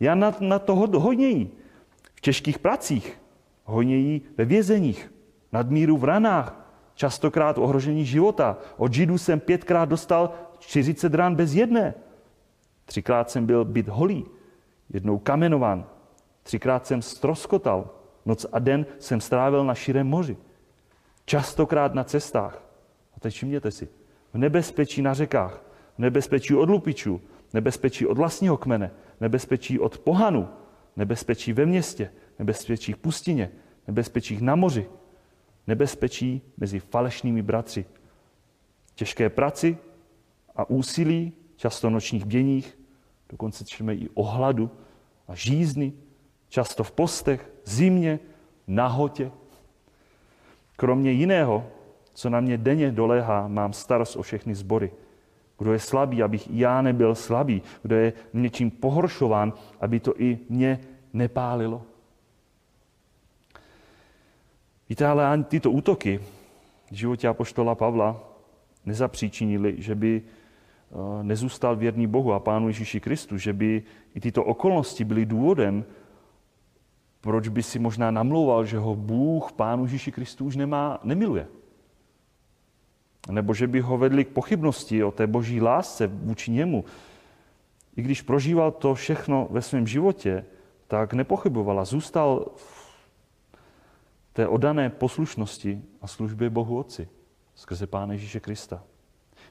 já 0.00 0.14
na, 0.14 0.36
na 0.40 0.58
toho 0.58 0.86
dohodnějí 0.86 1.50
v 2.14 2.20
těžkých 2.20 2.58
pracích, 2.58 3.20
honějí 3.64 4.22
ve 4.36 4.44
vězeních, 4.44 5.12
nadmíru 5.52 5.96
v 5.96 6.04
ranách, 6.04 6.62
častokrát 6.94 7.58
ohrožení 7.58 8.04
života. 8.04 8.56
Od 8.76 8.92
Židů 8.92 9.18
jsem 9.18 9.40
pětkrát 9.40 9.88
dostal 9.88 10.30
40 10.58 11.14
rán 11.14 11.34
bez 11.34 11.54
jedné. 11.54 11.94
Třikrát 12.92 13.30
jsem 13.30 13.46
byl 13.46 13.64
byt 13.64 13.88
holý, 13.88 14.24
jednou 14.90 15.18
kamenovan, 15.18 15.86
třikrát 16.42 16.86
jsem 16.86 17.02
stroskotal, 17.02 17.90
noc 18.26 18.46
a 18.52 18.58
den 18.58 18.86
jsem 18.98 19.20
strávil 19.20 19.64
na 19.64 19.74
širém 19.74 20.06
moři. 20.06 20.36
Častokrát 21.24 21.94
na 21.94 22.04
cestách. 22.04 22.62
A 23.16 23.20
teď 23.20 23.34
všimněte 23.34 23.70
si, 23.70 23.88
v 24.32 24.38
nebezpečí 24.38 25.02
na 25.02 25.14
řekách, 25.14 25.64
v 25.96 25.98
nebezpečí 25.98 26.54
od 26.54 26.68
lupičů, 26.68 27.20
nebezpečí 27.52 28.06
od 28.06 28.18
vlastního 28.18 28.56
kmene, 28.56 28.90
nebezpečí 29.20 29.78
od 29.78 29.98
pohanu, 29.98 30.48
nebezpečí 30.96 31.52
ve 31.52 31.66
městě, 31.66 32.10
nebezpečí 32.38 32.92
v 32.92 32.98
pustině, 32.98 33.50
nebezpečí 33.86 34.38
na 34.40 34.56
moři, 34.56 34.86
nebezpečí 35.66 36.42
mezi 36.56 36.80
falešnými 36.80 37.42
bratři. 37.42 37.84
Těžké 38.94 39.30
praci 39.30 39.78
a 40.56 40.70
úsilí, 40.70 41.32
často 41.56 41.90
nočních 41.90 42.24
běních, 42.24 42.81
dokonce 43.32 43.64
čteme 43.64 43.94
i 43.94 44.08
o 44.14 44.22
hladu 44.22 44.70
a 45.28 45.34
žízny, 45.34 45.92
často 46.48 46.84
v 46.84 46.92
postech, 46.92 47.50
zimě, 47.64 48.20
nahotě. 48.66 49.30
Kromě 50.76 51.10
jiného, 51.10 51.66
co 52.14 52.30
na 52.30 52.40
mě 52.40 52.58
denně 52.58 52.92
doléhá, 52.92 53.48
mám 53.48 53.72
starost 53.72 54.16
o 54.16 54.22
všechny 54.22 54.54
sbory. 54.54 54.92
Kdo 55.58 55.72
je 55.72 55.78
slabý, 55.78 56.22
abych 56.22 56.50
já 56.50 56.82
nebyl 56.82 57.14
slabý. 57.14 57.62
Kdo 57.82 57.96
je 57.96 58.12
něčím 58.32 58.70
pohoršován, 58.70 59.52
aby 59.80 60.00
to 60.00 60.20
i 60.20 60.38
mě 60.48 60.80
nepálilo. 61.12 61.82
Víte, 64.88 65.06
ale 65.06 65.26
ani 65.26 65.44
tyto 65.44 65.70
útoky 65.70 66.20
v 66.90 66.94
životě 66.94 67.28
apoštola 67.28 67.74
Pavla 67.74 68.20
nezapříčinili, 68.86 69.74
že 69.78 69.94
by 69.94 70.22
nezůstal 71.22 71.76
věrný 71.76 72.06
Bohu 72.06 72.32
a 72.32 72.40
Pánu 72.40 72.66
Ježíši 72.66 73.00
Kristu, 73.00 73.38
že 73.38 73.52
by 73.52 73.82
i 74.14 74.20
tyto 74.20 74.44
okolnosti 74.44 75.04
byly 75.04 75.26
důvodem, 75.26 75.84
proč 77.20 77.48
by 77.48 77.62
si 77.62 77.78
možná 77.78 78.10
namlouval, 78.10 78.64
že 78.64 78.78
ho 78.78 78.96
Bůh, 78.96 79.52
Pánu 79.52 79.82
Ježíši 79.82 80.12
Kristu, 80.12 80.44
už 80.44 80.56
nemá, 80.56 81.00
nemiluje. 81.04 81.48
Nebo 83.30 83.54
že 83.54 83.66
by 83.66 83.80
ho 83.80 83.98
vedli 83.98 84.24
k 84.24 84.28
pochybnosti 84.28 85.04
o 85.04 85.10
té 85.10 85.26
boží 85.26 85.60
lásce 85.60 86.06
vůči 86.06 86.50
němu. 86.50 86.84
I 87.96 88.02
když 88.02 88.22
prožíval 88.22 88.70
to 88.70 88.94
všechno 88.94 89.48
ve 89.50 89.62
svém 89.62 89.86
životě, 89.86 90.44
tak 90.88 91.12
nepochyboval 91.12 91.80
a 91.80 91.84
zůstal 91.84 92.46
v 92.56 92.92
té 94.32 94.48
odané 94.48 94.90
poslušnosti 94.90 95.82
a 96.00 96.06
službě 96.06 96.50
Bohu 96.50 96.78
Otci 96.78 97.08
skrze 97.54 97.86
Pána 97.86 98.12
Ježíše 98.12 98.40
Krista. 98.40 98.82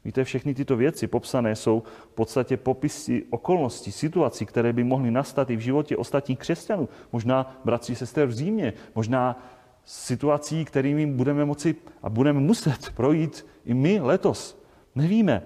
Víte, 0.05 0.23
všechny 0.23 0.53
tyto 0.53 0.75
věci 0.75 1.07
popsané 1.07 1.55
jsou 1.55 1.83
v 2.11 2.15
podstatě 2.15 2.57
popisy 2.57 3.25
okolností, 3.29 3.91
situací, 3.91 4.45
které 4.45 4.73
by 4.73 4.83
mohly 4.83 5.11
nastat 5.11 5.49
i 5.49 5.55
v 5.55 5.59
životě 5.59 5.97
ostatních 5.97 6.39
křesťanů. 6.39 6.89
Možná 7.11 7.61
bratři 7.65 7.95
sester 7.95 8.27
v 8.27 8.31
Římě, 8.31 8.73
možná 8.95 9.43
situací, 9.85 10.65
kterými 10.65 11.05
budeme 11.05 11.45
moci 11.45 11.75
a 12.03 12.09
budeme 12.09 12.39
muset 12.39 12.89
projít 12.95 13.47
i 13.65 13.73
my 13.73 13.99
letos. 13.99 14.61
Nevíme. 14.95 15.43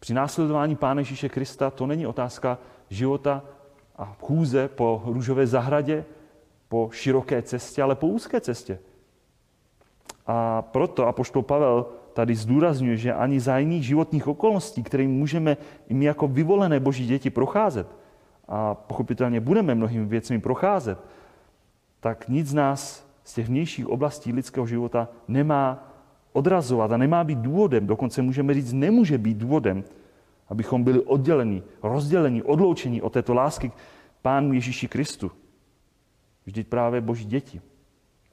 Při 0.00 0.14
následování 0.14 0.76
Pána 0.76 1.00
Ježíše 1.00 1.28
Krista 1.28 1.70
to 1.70 1.86
není 1.86 2.06
otázka 2.06 2.58
života 2.90 3.42
a 3.96 4.16
chůze 4.20 4.68
po 4.68 5.02
růžové 5.04 5.46
zahradě, 5.46 6.04
po 6.68 6.90
široké 6.92 7.42
cestě, 7.42 7.82
ale 7.82 7.94
po 7.94 8.06
úzké 8.06 8.40
cestě. 8.40 8.78
A 10.26 10.62
proto 10.62 11.06
apoštol 11.06 11.42
Pavel 11.42 11.86
tady 12.18 12.34
zdůrazňuje, 12.34 12.96
že 12.96 13.14
ani 13.14 13.40
za 13.40 13.58
jiných 13.58 13.86
životních 13.86 14.26
okolností, 14.26 14.82
kterým 14.82 15.10
můžeme 15.10 15.56
i 15.88 15.94
my 15.94 16.04
jako 16.04 16.28
vyvolené 16.28 16.80
boží 16.80 17.06
děti 17.06 17.30
procházet, 17.30 17.86
a 18.48 18.74
pochopitelně 18.74 19.40
budeme 19.40 19.74
mnohými 19.74 20.06
věcmi 20.06 20.40
procházet, 20.40 20.98
tak 22.00 22.28
nic 22.28 22.46
z 22.46 22.54
nás 22.54 23.06
z 23.24 23.34
těch 23.34 23.46
vnějších 23.48 23.88
oblastí 23.88 24.32
lidského 24.32 24.66
života 24.66 25.08
nemá 25.28 25.92
odrazovat 26.32 26.92
a 26.92 26.96
nemá 26.96 27.24
být 27.24 27.38
důvodem, 27.38 27.86
dokonce 27.86 28.22
můžeme 28.22 28.54
říct, 28.54 28.72
nemůže 28.72 29.18
být 29.18 29.36
důvodem, 29.36 29.84
abychom 30.48 30.84
byli 30.84 31.00
odděleni, 31.00 31.62
rozděleni, 31.82 32.42
odloučeni 32.42 33.02
od 33.02 33.12
této 33.12 33.34
lásky 33.34 33.72
Pánu 34.22 34.52
Ježíši 34.52 34.88
Kristu. 34.88 35.30
Vždyť 36.46 36.66
právě 36.66 37.00
boží 37.00 37.24
děti 37.24 37.60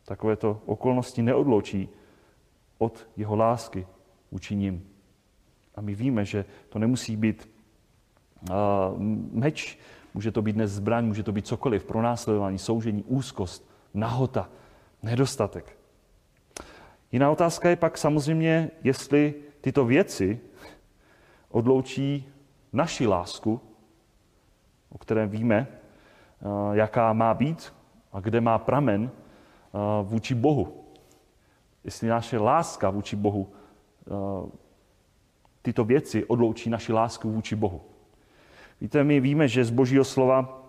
takovéto 0.05 0.61
okolnosti 0.65 1.21
neodloučí 1.21 1.89
od 2.77 3.07
jeho 3.17 3.35
lásky 3.35 3.88
vůči 4.31 4.55
nim. 4.55 4.88
A 5.75 5.81
my 5.81 5.95
víme, 5.95 6.25
že 6.25 6.45
to 6.69 6.79
nemusí 6.79 7.15
být 7.15 7.49
meč, 9.31 9.79
může 10.13 10.31
to 10.31 10.41
být 10.41 10.53
dnes 10.53 10.71
zbraň, 10.71 11.05
může 11.05 11.23
to 11.23 11.31
být 11.31 11.47
cokoliv, 11.47 11.85
pronásledování, 11.85 12.57
soužení, 12.59 13.03
úzkost, 13.03 13.69
nahota, 13.93 14.49
nedostatek. 15.03 15.77
Jiná 17.11 17.31
otázka 17.31 17.69
je 17.69 17.75
pak 17.75 17.97
samozřejmě, 17.97 18.71
jestli 18.83 19.33
tyto 19.61 19.85
věci 19.85 20.39
odloučí 21.49 22.29
naši 22.73 23.07
lásku, 23.07 23.61
o 24.89 24.97
které 24.97 25.27
víme, 25.27 25.67
jaká 26.71 27.13
má 27.13 27.33
být 27.33 27.73
a 28.13 28.19
kde 28.19 28.41
má 28.41 28.59
pramen 28.59 29.11
vůči 30.03 30.35
Bohu. 30.35 30.84
Jestli 31.85 32.07
naše 32.07 32.37
láska 32.37 32.89
vůči 32.89 33.15
Bohu 33.15 33.49
tyto 35.61 35.83
věci 35.83 36.25
odloučí 36.25 36.69
naši 36.69 36.93
lásku 36.93 37.31
vůči 37.31 37.55
Bohu. 37.55 37.81
Víte, 38.81 39.03
my 39.03 39.19
víme, 39.19 39.47
že 39.47 39.65
z 39.65 39.69
Božího 39.69 40.03
slova, 40.03 40.61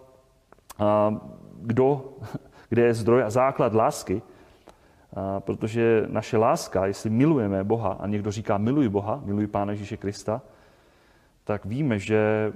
kdo, 1.60 2.16
kde 2.68 2.82
je 2.82 2.94
zdroj 2.94 3.22
a 3.22 3.30
základ 3.30 3.74
lásky, 3.74 4.22
protože 5.38 6.06
naše 6.08 6.36
láska, 6.36 6.86
jestli 6.86 7.10
milujeme 7.10 7.64
Boha 7.64 7.92
a 8.00 8.06
někdo 8.06 8.30
říká 8.30 8.58
miluji 8.58 8.88
Boha, 8.88 9.22
miluji 9.24 9.46
Pána 9.46 9.72
Ježíše 9.72 9.96
Krista, 9.96 10.42
tak 11.44 11.64
víme, 11.64 11.98
že 11.98 12.52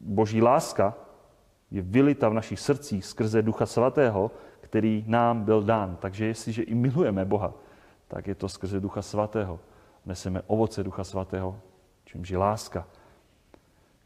Boží 0.00 0.42
láska 0.42 0.94
je 1.70 1.82
vylita 1.82 2.28
v 2.28 2.34
našich 2.34 2.60
srdcích 2.60 3.04
skrze 3.04 3.42
Ducha 3.42 3.66
Svatého, 3.66 4.30
který 4.60 5.04
nám 5.06 5.44
byl 5.44 5.62
dán. 5.62 5.96
Takže 6.00 6.26
jestliže 6.26 6.62
i 6.62 6.74
milujeme 6.74 7.24
Boha, 7.24 7.54
tak 8.10 8.26
je 8.26 8.34
to 8.34 8.48
skrze 8.48 8.80
Ducha 8.80 9.02
Svatého 9.02 9.60
neseme 10.06 10.42
ovoce 10.46 10.84
Ducha 10.84 11.04
Svatého, 11.04 11.60
čímž 12.04 12.30
je 12.30 12.38
láska. 12.38 12.86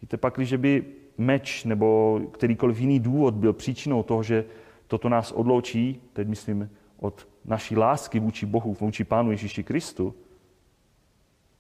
Víte, 0.02 0.16
pak, 0.16 0.34
když 0.36 0.54
by 0.54 0.84
meč 1.18 1.64
nebo 1.64 2.20
kterýkoliv 2.32 2.80
jiný 2.80 3.00
důvod 3.00 3.34
byl 3.34 3.52
příčinou 3.52 4.02
toho, 4.02 4.22
že 4.22 4.44
toto 4.86 5.08
nás 5.08 5.32
odloučí, 5.32 6.02
teď 6.12 6.28
myslím 6.28 6.70
od 6.96 7.28
naší 7.44 7.76
lásky 7.76 8.20
vůči 8.20 8.46
Bohu, 8.46 8.76
vůči 8.80 9.04
Pánu 9.04 9.30
Ježíši 9.30 9.64
Kristu, 9.64 10.14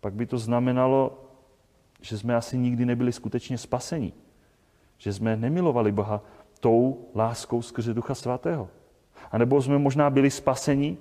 pak 0.00 0.14
by 0.14 0.26
to 0.26 0.38
znamenalo, 0.38 1.24
že 2.00 2.18
jsme 2.18 2.36
asi 2.36 2.58
nikdy 2.58 2.84
nebyli 2.84 3.12
skutečně 3.12 3.58
spaseni. 3.58 4.12
Že 4.98 5.12
jsme 5.12 5.36
nemilovali 5.36 5.92
Boha 5.92 6.22
tou 6.60 7.08
láskou 7.14 7.62
skrze 7.62 7.94
Ducha 7.94 8.14
Svatého. 8.14 8.68
A 9.32 9.38
nebo 9.38 9.62
jsme 9.62 9.78
možná 9.78 10.10
byli 10.10 10.30
spaseni 10.30 10.96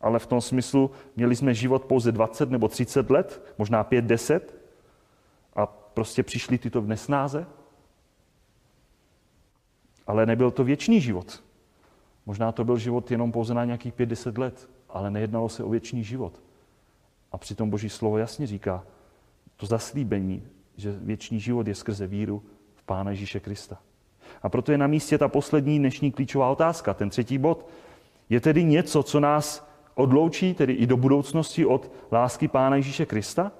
ale 0.00 0.18
v 0.18 0.26
tom 0.26 0.40
smyslu 0.40 0.90
měli 1.16 1.36
jsme 1.36 1.54
život 1.54 1.84
pouze 1.84 2.12
20 2.12 2.50
nebo 2.50 2.68
30 2.68 3.10
let, 3.10 3.54
možná 3.58 3.84
5, 3.84 4.04
10 4.04 4.58
a 5.56 5.66
prostě 5.66 6.22
přišli 6.22 6.58
tyto 6.58 6.80
nesnáze. 6.80 7.46
Ale 10.06 10.26
nebyl 10.26 10.50
to 10.50 10.64
věčný 10.64 11.00
život. 11.00 11.42
Možná 12.26 12.52
to 12.52 12.64
byl 12.64 12.78
život 12.78 13.10
jenom 13.10 13.32
pouze 13.32 13.54
na 13.54 13.64
nějakých 13.64 13.94
5-10 13.94 14.38
let, 14.38 14.68
ale 14.88 15.10
nejednalo 15.10 15.48
se 15.48 15.64
o 15.64 15.68
věčný 15.68 16.04
život. 16.04 16.42
A 17.32 17.38
přitom 17.38 17.70
Boží 17.70 17.88
slovo 17.88 18.18
jasně 18.18 18.46
říká, 18.46 18.84
to 19.56 19.66
zaslíbení, 19.66 20.42
že 20.76 20.92
věčný 20.92 21.40
život 21.40 21.66
je 21.66 21.74
skrze 21.74 22.06
víru 22.06 22.42
v 22.74 22.82
Pána 22.82 23.10
Ježíše 23.10 23.40
Krista. 23.40 23.78
A 24.42 24.48
proto 24.48 24.72
je 24.72 24.78
na 24.78 24.86
místě 24.86 25.18
ta 25.18 25.28
poslední 25.28 25.78
dnešní 25.78 26.12
klíčová 26.12 26.50
otázka, 26.50 26.94
ten 26.94 27.10
třetí 27.10 27.38
bod. 27.38 27.68
Je 28.28 28.40
tedy 28.40 28.64
něco, 28.64 29.02
co 29.02 29.20
nás 29.20 29.67
odloučí 29.98 30.54
tedy 30.54 30.72
i 30.72 30.86
do 30.86 30.96
budoucnosti 30.96 31.66
od 31.66 31.92
lásky 32.12 32.48
Pána 32.48 32.76
Ježíše 32.76 33.06
Krista. 33.06 33.52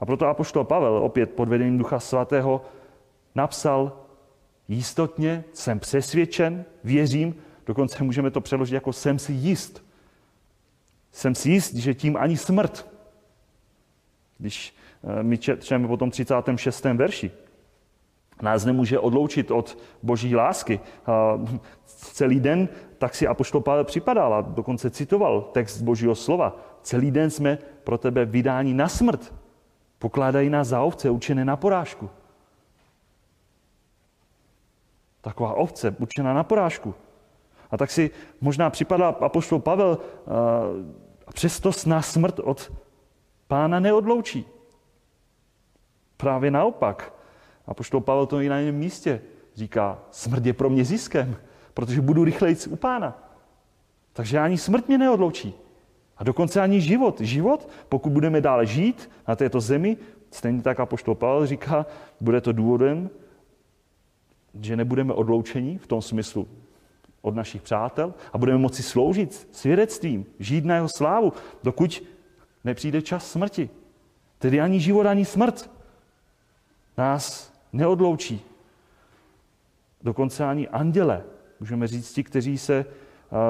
A 0.00 0.06
proto 0.06 0.26
apoštol 0.26 0.64
Pavel, 0.64 0.96
opět 0.96 1.30
pod 1.30 1.48
vedením 1.48 1.78
Ducha 1.78 2.00
Svatého, 2.00 2.64
napsal 3.34 3.92
jistotně, 4.68 5.44
jsem 5.52 5.80
přesvědčen, 5.80 6.64
věřím, 6.84 7.34
dokonce 7.66 8.04
můžeme 8.04 8.30
to 8.30 8.40
přeložit 8.40 8.74
jako 8.74 8.92
jsem 8.92 9.18
si 9.18 9.32
jist. 9.32 9.84
Jsem 11.12 11.34
si 11.34 11.50
jist, 11.50 11.74
že 11.74 11.94
tím 11.94 12.16
ani 12.16 12.36
smrt. 12.36 12.86
Když 14.38 14.74
eh, 15.04 15.22
my 15.22 15.38
čteme 15.38 15.88
po 15.88 15.96
tom 15.96 16.10
36. 16.10 16.84
verši, 16.84 17.30
nás 18.42 18.64
nemůže 18.64 18.98
odloučit 18.98 19.50
od 19.50 19.78
boží 20.02 20.36
lásky. 20.36 20.80
Celý 21.84 22.40
den 22.40 22.68
tak 22.98 23.14
si 23.14 23.26
apoštol 23.26 23.60
Pavel 23.60 23.84
připadal 23.84 24.34
a 24.34 24.40
dokonce 24.40 24.90
citoval 24.90 25.42
text 25.42 25.80
božího 25.80 26.14
slova. 26.14 26.56
Celý 26.82 27.10
den 27.10 27.30
jsme 27.30 27.58
pro 27.84 27.98
tebe 27.98 28.24
vydáni 28.24 28.74
na 28.74 28.88
smrt. 28.88 29.34
Pokládají 29.98 30.50
nás 30.50 30.68
za 30.68 30.82
ovce 30.82 31.10
učené 31.10 31.44
na 31.44 31.56
porážku. 31.56 32.10
Taková 35.20 35.52
ovce 35.52 35.96
učená 35.98 36.34
na 36.34 36.44
porážku. 36.44 36.94
A 37.70 37.76
tak 37.76 37.90
si 37.90 38.10
možná 38.40 38.70
připadá 38.70 39.08
apoštol 39.08 39.58
Pavel 39.58 39.98
a 41.26 41.32
přesto 41.32 41.70
na 41.86 42.02
smrt 42.02 42.38
od 42.38 42.72
pána 43.48 43.80
neodloučí. 43.80 44.46
Právě 46.16 46.50
naopak. 46.50 47.15
A 47.66 47.74
poštol 47.74 48.00
Pavel 48.00 48.26
to 48.26 48.40
i 48.40 48.48
na 48.48 48.58
jiném 48.58 48.74
místě 48.74 49.20
říká, 49.54 49.98
smrt 50.10 50.46
je 50.46 50.52
pro 50.52 50.70
mě 50.70 50.84
ziskem, 50.84 51.36
protože 51.74 52.00
budu 52.00 52.24
rychleji 52.24 52.56
u 52.68 52.76
pána. 52.76 53.22
Takže 54.12 54.38
ani 54.38 54.58
smrt 54.58 54.88
mě 54.88 54.98
neodloučí. 54.98 55.54
A 56.16 56.24
dokonce 56.24 56.60
ani 56.60 56.80
život. 56.80 57.20
Život, 57.20 57.68
pokud 57.88 58.12
budeme 58.12 58.40
dále 58.40 58.66
žít 58.66 59.10
na 59.28 59.36
této 59.36 59.60
zemi, 59.60 59.96
stejně 60.30 60.62
tak 60.62 60.80
a 60.80 60.86
poštol 60.86 61.14
Pavel 61.14 61.46
říká, 61.46 61.86
bude 62.20 62.40
to 62.40 62.52
důvodem, 62.52 63.10
že 64.60 64.76
nebudeme 64.76 65.12
odloučeni 65.12 65.78
v 65.78 65.86
tom 65.86 66.02
smyslu 66.02 66.48
od 67.22 67.34
našich 67.34 67.62
přátel 67.62 68.14
a 68.32 68.38
budeme 68.38 68.58
moci 68.58 68.82
sloužit 68.82 69.48
svědectvím, 69.52 70.26
žít 70.38 70.64
na 70.64 70.74
jeho 70.74 70.88
slávu, 70.88 71.32
dokud 71.62 72.02
nepřijde 72.64 73.02
čas 73.02 73.30
smrti. 73.30 73.70
Tedy 74.38 74.60
ani 74.60 74.80
život, 74.80 75.06
ani 75.06 75.24
smrt 75.24 75.70
nás 76.98 77.52
neodloučí. 77.76 78.40
Dokonce 80.02 80.44
ani 80.44 80.68
anděle, 80.68 81.22
můžeme 81.60 81.86
říct 81.86 82.12
ti, 82.12 82.24
kteří 82.24 82.58
se, 82.58 82.84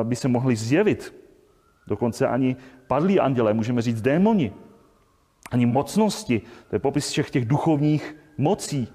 by 0.02 0.16
se 0.16 0.28
mohli 0.28 0.56
zjevit. 0.56 1.14
Dokonce 1.86 2.28
ani 2.28 2.56
padlí 2.86 3.20
anděle, 3.20 3.54
můžeme 3.54 3.82
říct 3.82 4.02
démoni. 4.02 4.52
Ani 5.50 5.66
mocnosti, 5.66 6.42
to 6.68 6.76
je 6.76 6.78
popis 6.80 7.10
všech 7.10 7.30
těch 7.30 7.44
duchovních 7.44 8.16
mocí. 8.38 8.88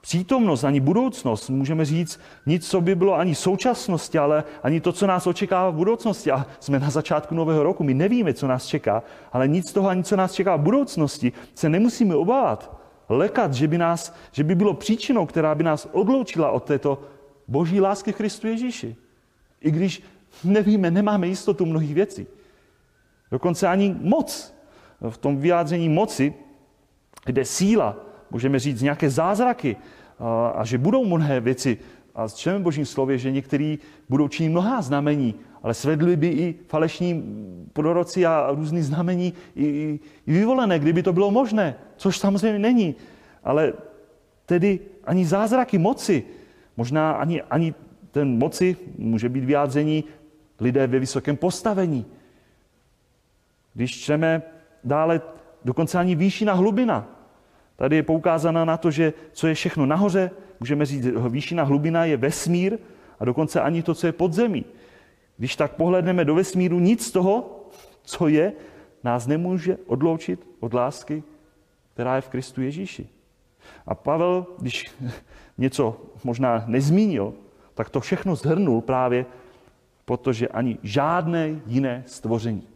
Přítomnost, 0.00 0.64
ani 0.64 0.80
budoucnost, 0.80 1.50
můžeme 1.50 1.84
říct 1.84 2.20
nic, 2.46 2.70
co 2.70 2.80
by 2.80 2.94
bylo 2.94 3.14
ani 3.14 3.34
současnosti, 3.34 4.18
ale 4.18 4.44
ani 4.62 4.80
to, 4.80 4.92
co 4.92 5.06
nás 5.06 5.26
očekává 5.26 5.70
v 5.70 5.74
budoucnosti. 5.74 6.30
A 6.30 6.46
jsme 6.60 6.78
na 6.78 6.90
začátku 6.90 7.34
nového 7.34 7.62
roku, 7.62 7.84
my 7.84 7.94
nevíme, 7.94 8.34
co 8.34 8.46
nás 8.46 8.66
čeká, 8.66 9.02
ale 9.32 9.48
nic 9.48 9.72
toho, 9.72 9.88
ani 9.88 10.04
co 10.04 10.16
nás 10.16 10.32
čeká 10.32 10.56
v 10.56 10.60
budoucnosti, 10.60 11.32
se 11.54 11.68
nemusíme 11.68 12.14
obávat 12.14 12.81
lekat, 13.08 13.54
že 13.54 13.68
by, 13.68 13.78
nás, 13.78 14.14
že 14.32 14.44
by 14.44 14.54
bylo 14.54 14.74
příčinou, 14.74 15.26
která 15.26 15.54
by 15.54 15.64
nás 15.64 15.88
odloučila 15.92 16.50
od 16.50 16.64
této 16.64 17.02
boží 17.48 17.80
lásky 17.80 18.12
Kristu 18.12 18.46
Ježíši. 18.46 18.96
I 19.60 19.70
když 19.70 20.02
nevíme, 20.44 20.90
nemáme 20.90 21.26
jistotu 21.26 21.66
mnohých 21.66 21.94
věcí. 21.94 22.26
Dokonce 23.30 23.68
ani 23.68 23.96
moc. 24.00 24.54
V 25.10 25.18
tom 25.18 25.36
vyjádření 25.36 25.88
moci, 25.88 26.34
kde 27.24 27.44
síla, 27.44 27.96
můžeme 28.30 28.58
říct 28.58 28.82
nějaké 28.82 29.10
zázraky 29.10 29.76
a, 30.54 30.64
že 30.64 30.78
budou 30.78 31.04
mnohé 31.04 31.40
věci. 31.40 31.78
A 32.14 32.28
čteme 32.28 32.58
v 32.58 32.62
božím 32.62 32.86
slově, 32.86 33.18
že 33.18 33.30
některý 33.30 33.78
budou 34.08 34.28
činit 34.28 34.48
mnohá 34.48 34.82
znamení, 34.82 35.34
ale 35.62 35.74
svedli 35.74 36.16
by 36.16 36.28
i 36.28 36.54
falešní 36.68 37.22
proroci 37.72 38.26
a 38.26 38.48
různý 38.50 38.82
znamení 38.82 39.32
i, 39.56 39.64
i, 39.64 40.00
i 40.26 40.32
vyvolené, 40.32 40.78
kdyby 40.78 41.02
to 41.02 41.12
bylo 41.12 41.30
možné, 41.30 41.74
což 42.02 42.18
samozřejmě 42.18 42.58
není. 42.58 42.94
Ale 43.44 43.72
tedy 44.46 44.80
ani 45.04 45.26
zázraky 45.26 45.78
moci, 45.78 46.24
možná 46.76 47.12
ani, 47.12 47.42
ani 47.42 47.74
ten 48.10 48.38
moci 48.38 48.76
může 48.98 49.28
být 49.28 49.44
vyjádření 49.44 50.04
lidé 50.60 50.86
ve 50.86 50.98
vysokém 50.98 51.36
postavení. 51.36 52.06
Když 53.74 54.02
čteme 54.02 54.42
dále, 54.84 55.20
dokonce 55.64 55.98
ani 55.98 56.14
výšina 56.14 56.52
hlubina. 56.52 57.06
Tady 57.76 57.96
je 57.96 58.02
poukázána 58.02 58.64
na 58.64 58.76
to, 58.76 58.90
že 58.90 59.12
co 59.32 59.46
je 59.46 59.54
všechno 59.54 59.86
nahoře, 59.86 60.30
můžeme 60.60 60.86
říct, 60.86 61.06
výšina 61.28 61.62
hlubina 61.62 62.04
je 62.04 62.16
vesmír 62.16 62.78
a 63.20 63.24
dokonce 63.24 63.60
ani 63.60 63.82
to, 63.82 63.94
co 63.94 64.06
je 64.06 64.12
pod 64.12 64.32
zemí. 64.32 64.64
Když 65.38 65.56
tak 65.56 65.78
pohledneme 65.78 66.24
do 66.24 66.34
vesmíru, 66.34 66.80
nic 66.80 67.06
z 67.06 67.10
toho, 67.10 67.66
co 68.02 68.28
je, 68.28 68.52
nás 69.04 69.26
nemůže 69.26 69.78
odloučit 69.86 70.42
od 70.60 70.74
lásky, 70.74 71.22
která 71.94 72.16
je 72.16 72.20
v 72.20 72.28
Kristu 72.28 72.62
Ježíši. 72.62 73.08
A 73.86 73.94
Pavel, 73.94 74.46
když 74.58 74.84
něco 75.58 76.00
možná 76.24 76.64
nezmínil, 76.66 77.34
tak 77.74 77.90
to 77.90 78.00
všechno 78.00 78.36
zhrnul 78.36 78.80
právě, 78.80 79.26
protože 80.04 80.48
ani 80.48 80.78
žádné 80.82 81.60
jiné 81.66 82.04
stvoření, 82.06 82.68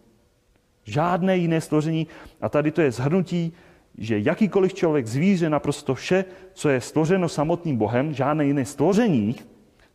Žádné 0.84 1.36
jiné 1.36 1.60
stvoření. 1.60 2.06
A 2.40 2.48
tady 2.48 2.70
to 2.70 2.80
je 2.80 2.92
zhrnutí, 2.92 3.52
že 3.98 4.18
jakýkoliv 4.18 4.74
člověk, 4.74 5.06
zvíře, 5.06 5.50
naprosto 5.50 5.94
vše, 5.94 6.24
co 6.54 6.68
je 6.68 6.80
stvořeno 6.80 7.28
samotným 7.28 7.76
Bohem, 7.76 8.14
žádné 8.14 8.46
jiné 8.46 8.64
stvoření, 8.64 9.34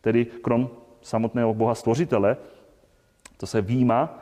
tedy 0.00 0.24
krom 0.24 0.70
samotného 1.02 1.54
Boha 1.54 1.74
stvořitele, 1.74 2.36
to 3.36 3.46
se 3.46 3.60
výjímá, 3.60 4.18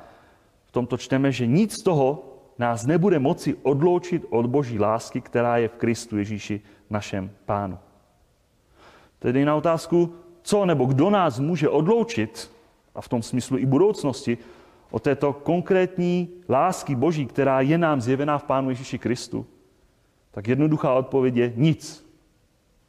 v 0.66 0.72
tomto 0.72 0.96
čteme, 0.96 1.32
že 1.32 1.46
nic 1.46 1.72
z 1.72 1.82
toho 1.82 2.29
nás 2.60 2.86
nebude 2.86 3.18
moci 3.18 3.56
odloučit 3.62 4.24
od 4.30 4.46
boží 4.46 4.78
lásky, 4.78 5.20
která 5.20 5.56
je 5.56 5.68
v 5.68 5.76
Kristu 5.76 6.18
Ježíši, 6.18 6.60
našem 6.90 7.30
pánu. 7.44 7.78
Tedy 9.18 9.44
na 9.44 9.54
otázku, 9.54 10.14
co 10.42 10.66
nebo 10.66 10.84
kdo 10.84 11.10
nás 11.10 11.38
může 11.38 11.68
odloučit, 11.68 12.50
a 12.94 13.00
v 13.00 13.08
tom 13.08 13.22
smyslu 13.22 13.58
i 13.58 13.66
budoucnosti, 13.66 14.38
od 14.90 15.02
této 15.02 15.32
konkrétní 15.32 16.28
lásky 16.48 16.94
Boží, 16.94 17.26
která 17.26 17.60
je 17.60 17.78
nám 17.78 18.00
zjevená 18.00 18.38
v 18.38 18.44
Pánu 18.44 18.70
Ježíši 18.70 18.98
Kristu, 18.98 19.46
tak 20.30 20.48
jednoduchá 20.48 20.94
odpověď 20.94 21.36
je 21.36 21.52
nic. 21.56 22.09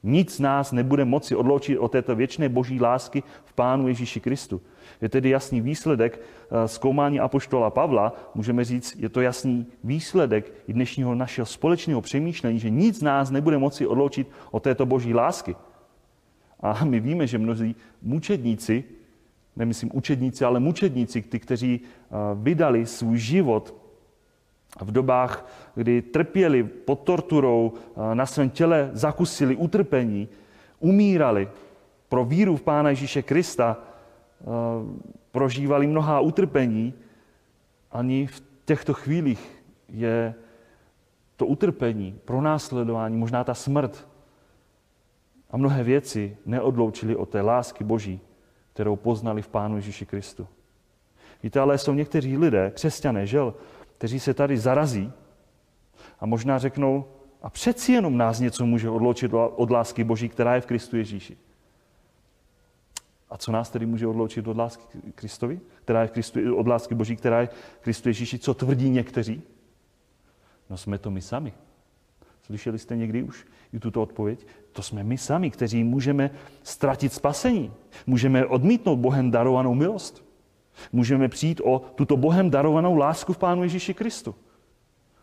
Nic 0.04 0.40
nás 0.40 0.72
nebude 0.72 1.06
moci 1.06 1.36
odloučit 1.36 1.78
od 1.78 1.92
této 1.92 2.16
věčné 2.16 2.50
boží 2.50 2.82
lásky 2.82 3.24
v 3.46 3.54
Pánu 3.54 3.88
Ježíši 3.88 4.20
Kristu. 4.20 4.62
Je 5.02 5.10
tedy 5.10 5.30
jasný 5.30 5.62
výsledek 5.62 6.22
eh, 6.22 6.68
zkoumání 6.68 7.20
apoštola 7.20 7.70
Pavla, 7.70 8.14
můžeme 8.36 8.64
říct, 8.64 8.96
je 9.00 9.10
to 9.10 9.22
jasný 9.22 9.66
výsledek 9.84 10.54
i 10.68 10.74
dnešního 10.74 11.16
našeho 11.16 11.46
společného 11.46 12.02
přemýšlení, 12.02 12.60
že 12.60 12.70
nic 12.70 13.02
nás 13.02 13.32
nebude 13.32 13.58
moci 13.58 13.88
odloučit 13.88 14.28
od 14.52 14.64
této 14.64 14.86
boží 14.86 15.14
lásky. 15.14 15.56
A 16.60 16.86
my 16.86 17.00
víme, 17.00 17.28
že 17.28 17.38
mnozí 17.38 17.76
mučedníci, 18.02 18.84
nemyslím 19.56 19.90
učedníci, 19.94 20.46
ale 20.46 20.60
mučedníci, 20.60 21.22
ty, 21.22 21.40
kteří 21.40 21.82
eh, 21.84 22.16
vydali 22.36 22.86
svůj 22.86 23.18
život 23.18 23.81
v 24.80 24.92
dobách, 24.92 25.46
kdy 25.76 26.02
trpěli 26.02 26.64
pod 26.64 27.00
torturou, 27.00 27.74
eh, 27.76 28.16
na 28.16 28.26
svém 28.26 28.50
těle 28.50 28.90
zakusili 28.94 29.56
utrpení, 29.56 30.28
umírali 30.80 31.50
pro 32.10 32.26
víru 32.26 32.56
v 32.56 32.62
Pána 32.62 32.90
Ježíše 32.90 33.22
Krista, 33.22 33.78
eh, 33.78 34.46
prožívali 35.32 35.88
mnohá 35.88 36.20
utrpení, 36.20 36.94
ani 37.92 38.28
v 38.28 38.44
těchto 38.66 38.94
chvílích 38.94 39.64
je 39.90 40.34
to 41.36 41.46
utrpení, 41.46 42.20
pronásledování, 42.26 43.18
možná 43.18 43.44
ta 43.44 43.54
smrt 43.54 44.08
a 45.52 45.58
mnohé 45.58 45.84
věci 45.84 46.38
neodloučili 46.46 47.16
od 47.16 47.30
té 47.30 47.42
lásky 47.42 47.84
Boží, 47.84 48.20
kterou 48.74 48.96
poznali 48.96 49.42
v 49.42 49.48
Pánu 49.48 49.76
Ježíši 49.76 50.06
Kristu. 50.06 50.48
Víte, 51.44 51.60
ale 51.60 51.78
jsou 51.78 51.94
někteří 51.94 52.38
lidé, 52.38 52.72
křesťané, 52.76 53.28
žel, 53.28 53.54
kteří 54.02 54.20
se 54.20 54.34
tady 54.34 54.58
zarazí 54.58 55.12
a 56.20 56.26
možná 56.26 56.58
řeknou, 56.58 57.06
a 57.42 57.50
přeci 57.50 57.92
jenom 57.92 58.18
nás 58.18 58.40
něco 58.40 58.66
může 58.66 58.90
odloučit 58.90 59.32
od 59.34 59.72
lásky 59.72 60.04
Boží, 60.04 60.30
která 60.30 60.56
je 60.56 60.62
v 60.62 60.66
Kristu 60.66 60.98
Ježíši. 60.98 61.38
A 63.30 63.38
co 63.38 63.52
nás 63.52 63.70
tedy 63.70 63.86
může 63.86 64.08
odloučit 64.08 64.48
od 64.48 64.58
lásky 64.58 64.84
Kristovi, 65.16 65.60
která 65.84 66.02
je 66.02 66.08
v 66.08 66.12
Kristu, 66.12 66.56
od 66.56 66.68
lásky 66.68 66.96
Boží, 66.96 67.16
která 67.16 67.42
je 67.42 67.48
v 67.48 67.84
Kristu 67.84 68.10
Ježíši? 68.10 68.40
Co 68.40 68.54
tvrdí 68.54 68.90
někteří? 68.90 69.42
No 70.70 70.78
jsme 70.78 70.98
to 70.98 71.12
my 71.12 71.22
sami. 71.22 71.54
Slyšeli 72.42 72.80
jste 72.80 72.96
někdy 72.96 73.24
už 73.24 73.46
i 73.74 73.80
tuto 73.80 74.02
odpověď? 74.02 74.48
To 74.72 74.82
jsme 74.82 75.04
my 75.04 75.18
sami, 75.18 75.52
kteří 75.52 75.84
můžeme 75.84 76.32
ztratit 76.64 77.14
spasení. 77.14 77.74
Můžeme 78.08 78.46
odmítnout 78.46 78.96
Bohem 78.96 79.32
darovanou 79.32 79.74
milost. 79.74 80.31
Můžeme 80.92 81.28
přijít 81.28 81.62
o 81.64 81.82
tuto 81.96 82.18
Bohem 82.18 82.50
darovanou 82.50 82.96
lásku 82.96 83.34
v 83.34 83.38
Pánu 83.38 83.64
Ježíši 83.64 83.94
Kristu. 83.94 84.36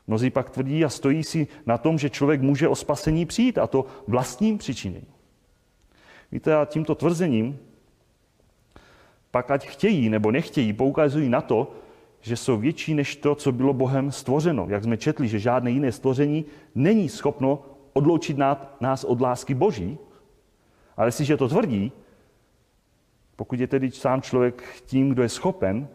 Mnozí 0.06 0.30
pak 0.30 0.50
tvrdí 0.50 0.84
a 0.84 0.88
stojí 0.88 1.24
si 1.24 1.46
na 1.66 1.78
tom, 1.78 1.98
že 1.98 2.10
člověk 2.10 2.40
může 2.40 2.68
o 2.68 2.74
spasení 2.74 3.26
přijít, 3.26 3.58
a 3.58 3.66
to 3.66 3.86
vlastním 4.06 4.58
přičiněním. 4.58 5.06
Víte, 6.32 6.56
a 6.56 6.64
tímto 6.64 6.94
tvrzením 6.94 7.58
pak 9.30 9.50
ať 9.50 9.66
chtějí 9.66 10.08
nebo 10.08 10.30
nechtějí, 10.30 10.72
poukazují 10.72 11.28
na 11.28 11.40
to, 11.40 11.72
že 12.20 12.36
jsou 12.36 12.56
větší 12.56 12.94
než 12.94 13.16
to, 13.16 13.34
co 13.34 13.52
bylo 13.52 13.72
Bohem 13.72 14.12
stvořeno. 14.12 14.66
Jak 14.68 14.84
jsme 14.84 14.96
četli, 14.96 15.28
že 15.28 15.38
žádné 15.38 15.70
jiné 15.70 15.92
stvoření 15.92 16.44
není 16.74 17.08
schopno 17.08 17.62
odloučit 17.92 18.36
nás 18.80 19.04
od 19.04 19.20
lásky 19.20 19.54
Boží, 19.54 19.98
ale 20.96 21.08
jestliže 21.08 21.36
to 21.36 21.48
tvrdí, 21.48 21.92
pokud 23.38 23.60
je 23.60 23.66
tedy 23.66 23.90
sám 23.90 24.22
člověk 24.22 24.82
tím, 24.86 25.10
kdo 25.10 25.22
je 25.22 25.28
schopen 25.28 25.88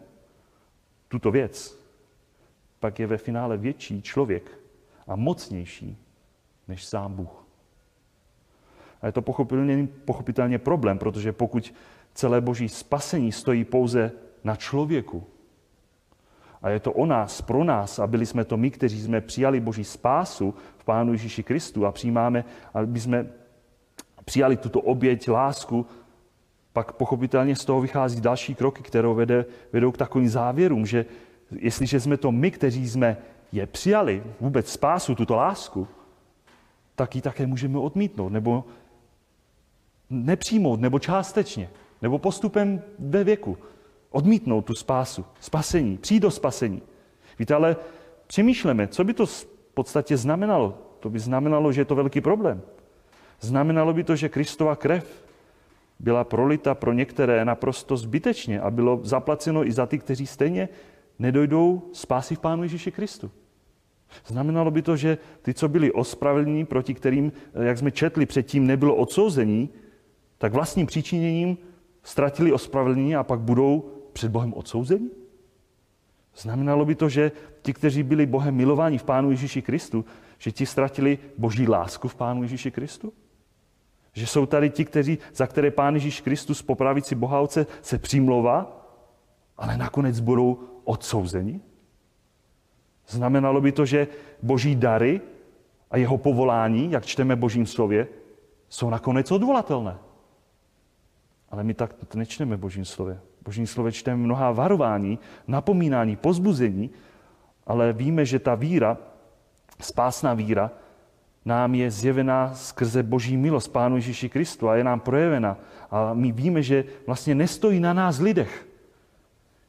tuto 1.08 1.30
věc, 1.30 1.78
pak 2.80 2.98
je 2.98 3.06
ve 3.06 3.16
finále 3.16 3.56
větší 3.56 4.02
člověk 4.02 4.58
a 5.06 5.16
mocnější 5.16 5.98
než 6.68 6.84
sám 6.84 7.14
Bůh. 7.14 7.44
A 9.02 9.06
je 9.06 9.12
to 9.12 9.22
pochopitelně, 9.22 9.88
pochopitelně 10.04 10.58
problém, 10.58 10.98
protože 10.98 11.32
pokud 11.32 11.74
celé 12.14 12.40
boží 12.40 12.68
spasení 12.68 13.32
stojí 13.32 13.64
pouze 13.64 14.12
na 14.44 14.56
člověku, 14.56 15.26
a 16.62 16.68
je 16.68 16.80
to 16.80 16.92
o 16.92 17.06
nás, 17.06 17.42
pro 17.42 17.64
nás, 17.64 17.98
a 17.98 18.06
byli 18.06 18.26
jsme 18.26 18.44
to 18.44 18.56
my, 18.56 18.70
kteří 18.70 19.02
jsme 19.02 19.20
přijali 19.20 19.60
boží 19.60 19.84
spásu 19.84 20.54
v 20.78 20.84
Pánu 20.84 21.12
Ježíši 21.12 21.42
Kristu 21.42 21.86
a 21.86 21.92
přijímáme, 21.92 22.44
aby 22.74 23.00
jsme 23.00 23.26
přijali 24.24 24.56
tuto 24.56 24.80
oběť, 24.80 25.28
lásku, 25.28 25.86
pak 26.74 26.92
pochopitelně 26.92 27.56
z 27.56 27.64
toho 27.64 27.80
vychází 27.80 28.20
další 28.20 28.54
kroky, 28.54 28.82
které 28.82 29.08
vede, 29.08 29.44
vedou 29.72 29.92
k 29.92 29.98
takovým 29.98 30.28
závěrům, 30.28 30.86
že 30.86 31.06
jestliže 31.50 32.00
jsme 32.00 32.16
to 32.16 32.32
my, 32.32 32.50
kteří 32.50 32.88
jsme 32.88 33.16
je 33.52 33.66
přijali, 33.66 34.22
vůbec 34.40 34.72
spásu, 34.72 35.14
tuto 35.14 35.36
lásku, 35.36 35.88
tak 36.94 37.14
ji 37.14 37.22
také 37.22 37.46
můžeme 37.46 37.78
odmítnout, 37.78 38.28
nebo 38.28 38.64
nepřijmout, 40.10 40.80
nebo 40.80 40.98
částečně, 40.98 41.70
nebo 42.02 42.18
postupem 42.18 42.82
ve 42.98 43.24
věku. 43.24 43.58
Odmítnout 44.10 44.64
tu 44.64 44.74
spásu, 44.74 45.24
spasení, 45.40 45.98
přijít 45.98 46.20
do 46.20 46.30
spasení. 46.30 46.82
Víte, 47.38 47.54
ale 47.54 47.76
přemýšleme, 48.26 48.88
co 48.88 49.04
by 49.04 49.14
to 49.14 49.26
v 49.26 49.46
podstatě 49.74 50.16
znamenalo. 50.16 50.78
To 51.00 51.10
by 51.10 51.18
znamenalo, 51.18 51.72
že 51.72 51.80
je 51.80 51.84
to 51.84 51.94
velký 51.94 52.20
problém. 52.20 52.62
Znamenalo 53.40 53.92
by 53.92 54.04
to, 54.04 54.16
že 54.16 54.28
Kristova 54.28 54.76
krev 54.76 55.23
byla 56.04 56.24
prolita 56.24 56.74
pro 56.74 56.92
některé 56.92 57.44
naprosto 57.44 57.96
zbytečně 57.96 58.60
a 58.60 58.70
bylo 58.70 59.00
zaplaceno 59.02 59.66
i 59.66 59.72
za 59.72 59.86
ty, 59.86 59.98
kteří 59.98 60.26
stejně 60.26 60.68
nedojdou 61.18 61.82
spásy 61.92 62.34
v 62.34 62.38
Pánu 62.38 62.62
Ježíši 62.62 62.92
Kristu. 62.92 63.30
Znamenalo 64.26 64.70
by 64.70 64.82
to, 64.82 64.96
že 64.96 65.18
ty, 65.42 65.54
co 65.54 65.68
byli 65.68 65.92
ospravedlní, 65.92 66.64
proti 66.64 66.94
kterým, 66.94 67.32
jak 67.54 67.78
jsme 67.78 67.90
četli 67.90 68.26
předtím, 68.26 68.66
nebylo 68.66 68.94
odsouzení, 68.94 69.70
tak 70.38 70.52
vlastním 70.52 70.86
příčiněním 70.86 71.58
ztratili 72.02 72.52
ospravedlnění 72.52 73.16
a 73.16 73.22
pak 73.22 73.40
budou 73.40 73.90
před 74.12 74.30
Bohem 74.30 74.54
odsouzení? 74.54 75.10
Znamenalo 76.36 76.84
by 76.84 76.94
to, 76.94 77.08
že 77.08 77.32
ti, 77.62 77.72
kteří 77.72 78.02
byli 78.02 78.26
Bohem 78.26 78.54
milováni 78.54 78.98
v 78.98 79.04
Pánu 79.04 79.30
Ježíši 79.30 79.62
Kristu, 79.62 80.04
že 80.38 80.52
ti 80.52 80.66
ztratili 80.66 81.18
boží 81.38 81.68
lásku 81.68 82.08
v 82.08 82.14
Pánu 82.14 82.42
Ježíši 82.42 82.70
Kristu? 82.70 83.12
Že 84.14 84.26
jsou 84.26 84.46
tady 84.46 84.70
ti, 84.70 84.84
kteří, 84.84 85.18
za 85.34 85.46
které 85.46 85.70
Pán 85.70 85.94
Ježíš 85.94 86.20
Kristus 86.20 86.62
po 86.62 86.74
pravici 86.74 87.14
Boha 87.14 87.40
Otce 87.40 87.66
se 87.82 87.98
přimlouvá, 87.98 88.86
ale 89.56 89.76
nakonec 89.76 90.20
budou 90.20 90.58
odsouzeni? 90.84 91.60
Znamenalo 93.08 93.60
by 93.60 93.72
to, 93.72 93.86
že 93.86 94.08
boží 94.42 94.76
dary 94.76 95.20
a 95.90 95.96
jeho 95.96 96.18
povolání, 96.18 96.90
jak 96.90 97.06
čteme 97.06 97.36
božím 97.36 97.66
slově, 97.66 98.08
jsou 98.68 98.90
nakonec 98.90 99.30
odvolatelné. 99.30 99.98
Ale 101.50 101.64
my 101.64 101.74
tak 101.74 102.14
nečteme 102.14 102.56
božím 102.56 102.84
slově. 102.84 103.20
Božím 103.44 103.66
slově 103.66 103.92
čteme 103.92 104.16
mnohá 104.16 104.52
varování, 104.52 105.18
napomínání, 105.46 106.16
pozbuzení, 106.16 106.90
ale 107.66 107.92
víme, 107.92 108.24
že 108.24 108.38
ta 108.38 108.54
víra, 108.54 108.98
spásná 109.80 110.34
víra, 110.34 110.70
nám 111.44 111.74
je 111.74 111.90
zjevená 111.90 112.54
skrze 112.54 113.02
boží 113.02 113.36
milost 113.36 113.72
Pánu 113.72 113.96
Ježíši 113.96 114.28
Kristu 114.28 114.68
a 114.68 114.76
je 114.76 114.84
nám 114.84 115.00
projevena. 115.00 115.56
A 115.90 116.14
my 116.14 116.32
víme, 116.32 116.62
že 116.62 116.84
vlastně 117.06 117.34
nestojí 117.34 117.80
na 117.80 117.92
nás 117.92 118.18
lidech. 118.18 118.66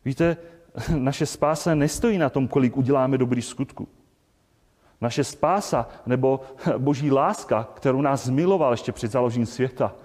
Víte, 0.06 0.38
naše 0.96 1.26
spása 1.26 1.76
nestojí 1.76 2.18
na 2.18 2.30
tom, 2.30 2.48
kolik 2.48 2.78
uděláme 2.78 3.18
dobrých 3.18 3.46
skutků. 3.46 3.88
Naše 5.02 5.24
spása 5.24 5.90
nebo 6.06 6.42
boží 6.78 7.12
láska, 7.12 7.68
kterou 7.74 8.02
nás 8.02 8.26
zmiloval 8.26 8.74
ještě 8.74 8.92
před 8.92 9.12
založením 9.12 9.46
světa, 9.46 9.96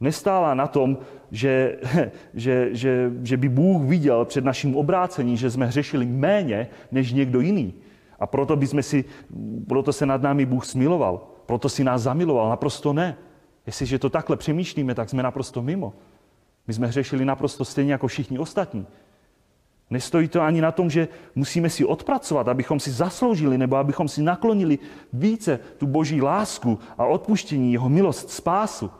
nestála 0.00 0.54
na 0.54 0.66
tom, 0.66 0.98
že, 1.30 1.76
že, 2.34 2.68
že, 2.72 3.12
že 3.22 3.36
by 3.36 3.48
Bůh 3.48 3.82
viděl 3.82 4.24
před 4.24 4.44
naším 4.44 4.76
obrácením, 4.76 5.36
že 5.36 5.50
jsme 5.50 5.66
hřešili 5.66 6.06
méně 6.06 6.68
než 6.92 7.12
někdo 7.12 7.40
jiný. 7.40 7.74
A 8.18 8.26
proto, 8.26 8.56
by 8.56 8.66
jsme 8.66 8.82
si, 8.82 9.04
proto 9.68 9.92
se 9.92 10.06
nad 10.06 10.22
námi 10.22 10.46
Bůh 10.46 10.66
smiloval. 10.66 11.26
Proto 11.46 11.68
si 11.68 11.84
nás 11.84 12.02
zamiloval. 12.02 12.48
Naprosto 12.48 12.92
ne. 12.92 13.16
Jestliže 13.66 13.98
to 13.98 14.10
takhle 14.10 14.36
přemýšlíme, 14.36 14.94
tak 14.94 15.10
jsme 15.10 15.22
naprosto 15.22 15.62
mimo. 15.62 15.92
My 16.66 16.74
jsme 16.74 16.86
hřešili 16.86 17.24
naprosto 17.24 17.64
stejně 17.64 17.92
jako 17.92 18.06
všichni 18.06 18.38
ostatní. 18.38 18.86
Nestojí 19.90 20.28
to 20.28 20.42
ani 20.42 20.60
na 20.60 20.72
tom, 20.72 20.90
že 20.90 21.08
musíme 21.34 21.70
si 21.70 21.84
odpracovat, 21.84 22.48
abychom 22.48 22.80
si 22.80 22.90
zasloužili 22.90 23.58
nebo 23.58 23.76
abychom 23.76 24.08
si 24.08 24.22
naklonili 24.22 24.78
více 25.12 25.60
tu 25.78 25.86
boží 25.86 26.22
lásku 26.22 26.78
a 26.98 27.04
odpuštění, 27.04 27.72
jeho 27.72 27.88
milost, 27.88 28.30
spásu. 28.30 28.90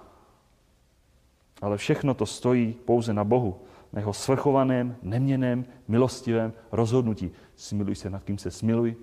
Ale 1.62 1.77
všechno 1.77 2.14
to 2.14 2.27
stojí 2.27 2.75
pouze 2.85 3.14
na 3.14 3.25
Bohu, 3.25 3.61
na 3.93 4.01
jeho 4.01 4.12
svrchovaném, 4.12 4.97
neměném, 5.03 5.64
milostivém 5.89 6.53
rozhodnutí. 6.72 7.30
Smiluj 7.57 7.95
se 7.95 8.11
nad 8.11 8.24
kým 8.24 8.39
se 8.39 8.51
smiluj 8.51 8.97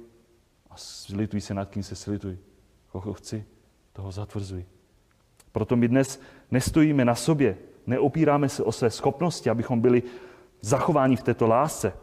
a 0.70 0.74
slituj 0.78 1.42
se 1.42 1.54
nad 1.54 1.70
kým 1.70 1.84
se 1.84 1.96
slituj. 1.96 2.38
Koho 2.92 3.14
chci, 3.14 3.46
toho 3.94 4.12
zatvrzuj. 4.12 4.66
Proto 5.52 5.76
my 5.76 5.88
dnes 5.88 6.22
nestojíme 6.52 7.06
na 7.06 7.16
sobě, 7.16 7.58
neopíráme 7.88 8.50
se 8.50 8.64
o 8.64 8.72
své 8.72 8.90
schopnosti, 8.90 9.50
abychom 9.50 9.82
byli 9.82 10.04
zachováni 10.62 11.16
v 11.16 11.24
této 11.24 11.48
lásce, 11.48 11.94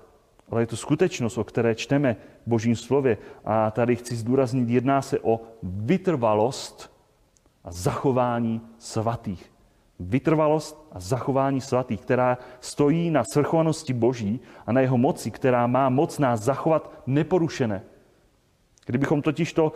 ale 0.51 0.63
je 0.63 0.67
to 0.67 0.77
skutečnost, 0.77 1.39
o 1.39 1.45
které 1.45 1.75
čteme 1.75 2.17
v 2.47 2.49
Božím 2.49 2.77
slově. 2.77 3.19
A 3.45 3.71
tady 3.71 3.97
chci 3.97 4.17
zdůraznit, 4.17 4.69
jedná 4.69 5.03
se 5.03 5.21
o 5.21 5.41
vytrvalost 5.63 6.93
a 7.65 7.73
zachování 7.73 8.61
svatých. 8.79 9.52
Vytrvalost 10.05 10.89
a 10.93 11.01
zachování 11.01 11.61
svatých, 11.61 12.01
která 12.01 12.39
stojí 12.61 13.11
na 13.11 13.25
svrchovanosti 13.25 13.93
Boží 13.93 14.41
a 14.67 14.73
na 14.73 14.81
jeho 14.81 14.99
moci, 14.99 15.31
která 15.31 15.67
má 15.67 15.89
moc 15.89 16.19
nás 16.19 16.41
zachovat 16.41 16.91
neporušené. 17.07 17.83
Kdybychom 18.87 19.23
totiž 19.23 19.53
to 19.53 19.73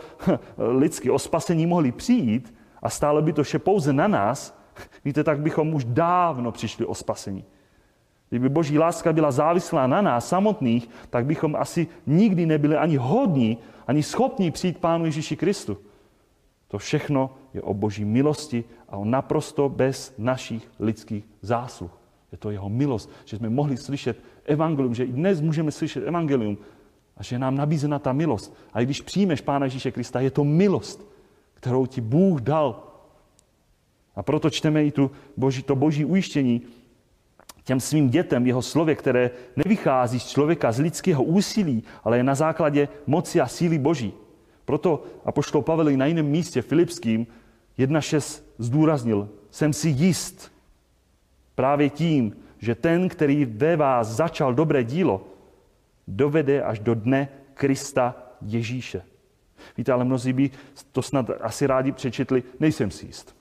lidsky 0.57 1.09
o 1.09 1.19
spasení 1.19 1.65
mohli 1.65 1.91
přijít 1.91 2.53
a 2.81 2.89
stále 2.89 3.21
by 3.21 3.33
to 3.33 3.43
vše 3.43 3.59
pouze 3.59 3.93
na 3.93 4.07
nás, 4.07 4.59
víte, 5.05 5.23
tak 5.23 5.39
bychom 5.39 5.73
už 5.73 5.85
dávno 5.85 6.51
přišli 6.51 6.85
o 6.85 6.95
spasení. 6.95 7.45
Kdyby 8.29 8.49
boží 8.49 8.79
láska 8.79 9.13
byla 9.13 9.31
závislá 9.31 9.87
na 9.87 10.01
nás 10.01 10.27
samotných, 10.27 10.89
tak 11.09 11.25
bychom 11.25 11.55
asi 11.55 11.87
nikdy 12.07 12.45
nebyli 12.45 12.77
ani 12.77 12.95
hodní, 12.97 13.57
ani 13.87 14.03
schopní 14.03 14.51
přijít 14.51 14.77
Pánu 14.77 15.05
Ježíši 15.05 15.35
Kristu. 15.35 15.77
To 16.67 16.77
všechno 16.77 17.35
je 17.53 17.61
o 17.61 17.73
boží 17.73 18.05
milosti 18.05 18.63
a 18.89 18.97
o 18.97 19.05
naprosto 19.05 19.69
bez 19.69 20.13
našich 20.17 20.71
lidských 20.79 21.23
zásluh. 21.41 21.91
Je 22.31 22.37
to 22.37 22.51
jeho 22.51 22.69
milost, 22.69 23.09
že 23.25 23.37
jsme 23.37 23.49
mohli 23.49 23.77
slyšet 23.77 24.19
evangelium, 24.45 24.95
že 24.95 25.03
i 25.03 25.11
dnes 25.11 25.41
můžeme 25.41 25.71
slyšet 25.71 26.07
evangelium 26.07 26.57
a 27.17 27.23
že 27.23 27.35
je 27.35 27.39
nám 27.39 27.55
nabízena 27.55 27.99
ta 27.99 28.13
milost. 28.13 28.55
A 28.73 28.81
když 28.81 29.01
přijmeš 29.01 29.41
Pána 29.41 29.65
Ježíše 29.65 29.91
Krista, 29.91 30.19
je 30.19 30.31
to 30.31 30.43
milost, 30.43 31.07
kterou 31.53 31.85
ti 31.85 32.01
Bůh 32.01 32.41
dal. 32.41 32.83
A 34.15 34.23
proto 34.23 34.49
čteme 34.49 34.85
i 34.85 34.91
tu 34.91 35.11
boží, 35.37 35.63
to 35.63 35.75
boží 35.75 36.05
ujištění, 36.05 36.61
těm 37.63 37.79
svým 37.79 38.09
dětem 38.09 38.47
jeho 38.47 38.61
slově, 38.61 38.95
které 38.95 39.31
nevychází 39.55 40.19
z 40.19 40.27
člověka, 40.27 40.71
z 40.71 40.79
lidského 40.79 41.23
úsilí, 41.23 41.83
ale 42.03 42.17
je 42.17 42.23
na 42.23 42.35
základě 42.35 42.87
moci 43.07 43.41
a 43.41 43.47
síly 43.47 43.77
Boží. 43.77 44.13
Proto 44.67 45.03
apoštol 45.25 45.61
Pavel 45.61 45.91
na 45.95 46.05
jiném 46.05 46.25
místě 46.25 46.61
Filipským 46.61 47.27
1.6 47.79 48.43
zdůraznil, 48.57 49.29
jsem 49.51 49.73
si 49.73 49.89
jist 49.89 50.51
právě 51.55 51.89
tím, 51.89 52.35
že 52.59 52.75
ten, 52.75 53.09
který 53.09 53.45
ve 53.45 53.75
vás 53.75 54.07
začal 54.07 54.53
dobré 54.53 54.83
dílo, 54.83 55.27
dovede 56.07 56.63
až 56.63 56.79
do 56.79 56.95
dne 56.95 57.29
Krista 57.53 58.15
Ježíše. 58.41 59.01
Víte, 59.77 59.91
ale 59.91 60.05
mnozí 60.05 60.33
by 60.33 60.51
to 60.91 61.01
snad 61.01 61.29
asi 61.41 61.67
rádi 61.67 61.91
přečetli, 61.91 62.43
nejsem 62.59 62.91
si 62.91 63.05
jist. 63.05 63.35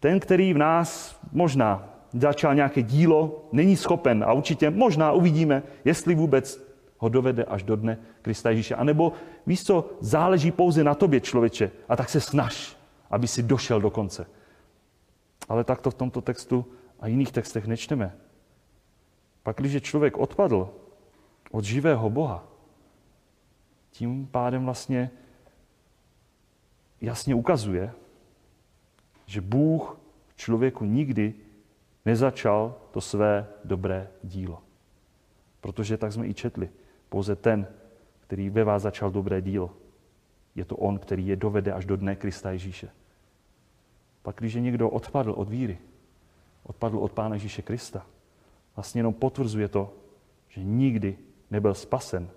Ten, 0.00 0.20
který 0.20 0.54
v 0.54 0.58
nás 0.58 1.18
možná 1.32 1.88
začal 2.12 2.54
nějaké 2.54 2.82
dílo, 2.82 3.48
není 3.52 3.76
schopen 3.76 4.24
a 4.24 4.32
určitě 4.32 4.70
možná 4.70 5.12
uvidíme, 5.12 5.62
jestli 5.84 6.14
vůbec 6.14 6.69
ho 7.00 7.08
dovede 7.08 7.44
až 7.44 7.62
do 7.62 7.76
dne 7.76 7.98
Krista 8.22 8.50
Ježíše. 8.50 8.74
A 8.74 8.84
nebo 8.84 9.12
víš 9.46 9.64
co, 9.64 9.90
záleží 10.00 10.50
pouze 10.52 10.84
na 10.84 10.94
tobě, 10.94 11.20
člověče, 11.20 11.70
a 11.88 11.96
tak 11.96 12.08
se 12.08 12.20
snaž, 12.20 12.76
aby 13.10 13.28
si 13.28 13.42
došel 13.42 13.80
do 13.80 13.90
konce. 13.90 14.26
Ale 15.48 15.64
tak 15.64 15.80
to 15.80 15.90
v 15.90 15.94
tomto 15.94 16.20
textu 16.20 16.66
a 17.00 17.06
jiných 17.06 17.32
textech 17.32 17.66
nečteme. 17.66 18.16
Pak, 19.42 19.56
když 19.56 19.82
člověk 19.82 20.18
odpadl 20.18 20.68
od 21.50 21.64
živého 21.64 22.10
Boha, 22.10 22.44
tím 23.90 24.26
pádem 24.26 24.64
vlastně 24.64 25.10
jasně 27.00 27.34
ukazuje, 27.34 27.92
že 29.26 29.40
Bůh 29.40 29.96
člověku 30.36 30.84
nikdy 30.84 31.34
nezačal 32.04 32.74
to 32.90 33.00
své 33.00 33.46
dobré 33.64 34.08
dílo. 34.22 34.62
Protože 35.60 35.96
tak 35.96 36.12
jsme 36.12 36.26
i 36.26 36.34
četli. 36.34 36.68
Pouze 37.10 37.36
ten, 37.36 37.66
který 38.20 38.50
ve 38.50 38.64
vás 38.64 38.82
začal 38.82 39.10
dobré 39.10 39.42
dílo, 39.42 39.70
je 40.54 40.64
to 40.64 40.76
on, 40.76 40.98
který 40.98 41.26
je 41.26 41.36
dovede 41.36 41.72
až 41.72 41.84
do 41.84 41.96
dne 41.96 42.16
Krista 42.16 42.50
Ježíše. 42.50 42.90
Pak, 44.22 44.36
když 44.38 44.54
někdo 44.54 44.90
odpadl 44.90 45.30
od 45.30 45.48
víry, 45.48 45.78
odpadl 46.62 46.98
od 46.98 47.12
Pána 47.12 47.34
Ježíše 47.34 47.62
Krista, 47.62 48.06
vlastně 48.76 48.98
jenom 48.98 49.14
potvrzuje 49.14 49.68
to, 49.68 49.92
že 50.48 50.64
nikdy 50.64 51.18
nebyl 51.50 51.74
spasen. 51.74 52.30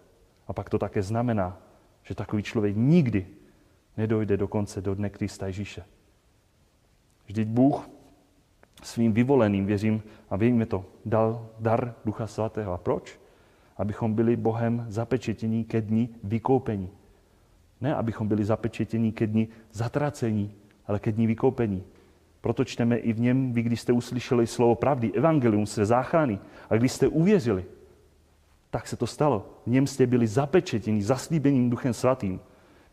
A 0.47 0.53
pak 0.53 0.69
to 0.69 0.77
také 0.77 1.03
znamená, 1.03 1.57
že 2.03 2.15
takový 2.15 2.43
člověk 2.43 2.75
nikdy 2.75 3.27
nedojde 3.97 4.37
dokonce 4.37 4.81
do 4.81 4.95
dne 4.95 5.09
Krista 5.09 5.47
Ježíše. 5.47 5.85
Vždyť 7.25 7.47
Bůh 7.47 7.89
svým 8.83 9.13
vyvoleným, 9.13 9.65
věřím 9.65 10.03
a 10.29 10.35
víme 10.35 10.65
to, 10.65 10.85
dal 11.05 11.49
dar 11.59 11.95
Ducha 12.05 12.27
Svatého. 12.27 12.73
A 12.73 12.77
proč? 12.77 13.22
Abychom 13.77 14.13
byli 14.13 14.35
Bohem 14.35 14.85
zapečetění 14.89 15.63
ke 15.63 15.81
dní 15.81 16.09
vykoupení. 16.23 16.89
Ne, 17.81 17.95
abychom 17.95 18.27
byli 18.27 18.45
zapečetění 18.45 19.11
ke 19.11 19.27
dní 19.27 19.47
zatracení, 19.71 20.51
ale 20.87 20.99
ke 20.99 21.11
dní 21.11 21.27
vykoupení. 21.27 21.83
Proto 22.41 22.65
čteme 22.65 22.97
i 22.97 23.13
v 23.13 23.19
něm, 23.19 23.53
vy 23.53 23.61
když 23.61 23.81
jste 23.81 23.93
uslyšeli 23.93 24.47
slovo 24.47 24.75
pravdy, 24.75 25.11
evangelium 25.13 25.65
své 25.65 25.85
záchrany, 25.85 26.39
a 26.69 26.75
když 26.75 26.91
jste 26.91 27.07
uvěřili, 27.07 27.65
tak 28.69 28.87
se 28.87 28.95
to 28.95 29.07
stalo. 29.07 29.49
V 29.65 29.69
něm 29.69 29.87
jste 29.87 30.07
byli 30.07 30.27
zapečetěni 30.27 31.01
zaslíbením 31.01 31.69
Duchem 31.69 31.93
Svatým, 31.93 32.39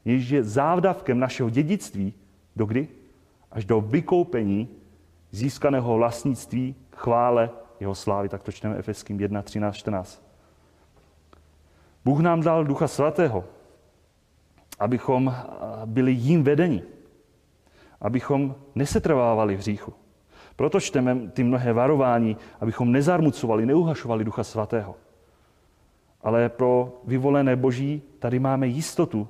jež 0.05 0.31
je 0.31 0.45
závdavkem 0.45 1.18
našeho 1.18 1.51
dědictví, 1.51 2.14
do 2.57 2.66
kdy? 2.66 2.89
Až 3.51 3.64
do 3.64 3.81
vykoupení 3.81 4.68
získaného 5.31 5.97
vlastnictví 5.97 6.74
chvále 6.93 7.51
jeho 7.81 7.95
slávy. 7.95 8.28
Tak 8.28 8.43
to 8.43 8.53
čteme 8.53 8.76
Efeským 8.76 9.20
1, 9.20 9.43
13, 9.43 9.76
14. 9.76 10.30
Bůh 12.05 12.20
nám 12.20 12.40
dal 12.40 12.64
Ducha 12.64 12.88
Svatého, 12.88 13.44
abychom 14.78 15.34
byli 15.84 16.12
jím 16.12 16.42
vedeni, 16.42 16.82
abychom 18.01 18.55
nesetrvávali 18.74 19.57
v 19.57 19.59
hříchu. 19.59 19.92
Proto 20.57 20.80
čteme 20.80 21.28
ty 21.28 21.44
mnohé 21.44 21.72
varování, 21.72 22.36
abychom 22.61 22.92
nezarmucovali, 22.92 23.66
neuhašovali 23.66 24.24
Ducha 24.24 24.44
Svatého. 24.44 24.96
Ale 26.22 26.48
pro 26.48 27.01
vyvolené 27.05 27.57
Boží 27.57 28.03
tady 28.18 28.38
máme 28.38 28.66
jistotu, 28.66 29.28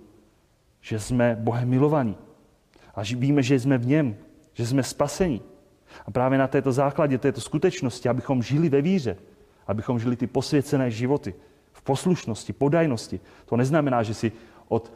že 0.80 1.00
jsme 1.00 1.36
Bohem 1.40 1.68
milovaní. 1.68 2.16
A 2.94 3.02
víme, 3.02 3.42
že 3.42 3.60
jsme 3.60 3.78
v 3.78 3.86
něm, 3.86 4.16
že 4.52 4.66
jsme 4.66 4.82
spasení. 4.82 5.42
A 6.06 6.10
právě 6.10 6.38
na 6.38 6.46
této 6.46 6.72
základě, 6.72 7.18
této 7.18 7.40
skutečnosti, 7.40 8.08
abychom 8.08 8.42
žili 8.42 8.68
ve 8.68 8.82
víře, 8.82 9.16
abychom 9.66 9.98
žili 9.98 10.16
ty 10.16 10.26
posvěcené 10.26 10.90
životy 10.90 11.34
v 11.80 11.82
poslušnosti, 11.82 12.52
podajnosti. 12.52 13.20
To 13.46 13.56
neznamená, 13.56 14.02
že 14.02 14.14
si 14.14 14.32
od 14.68 14.92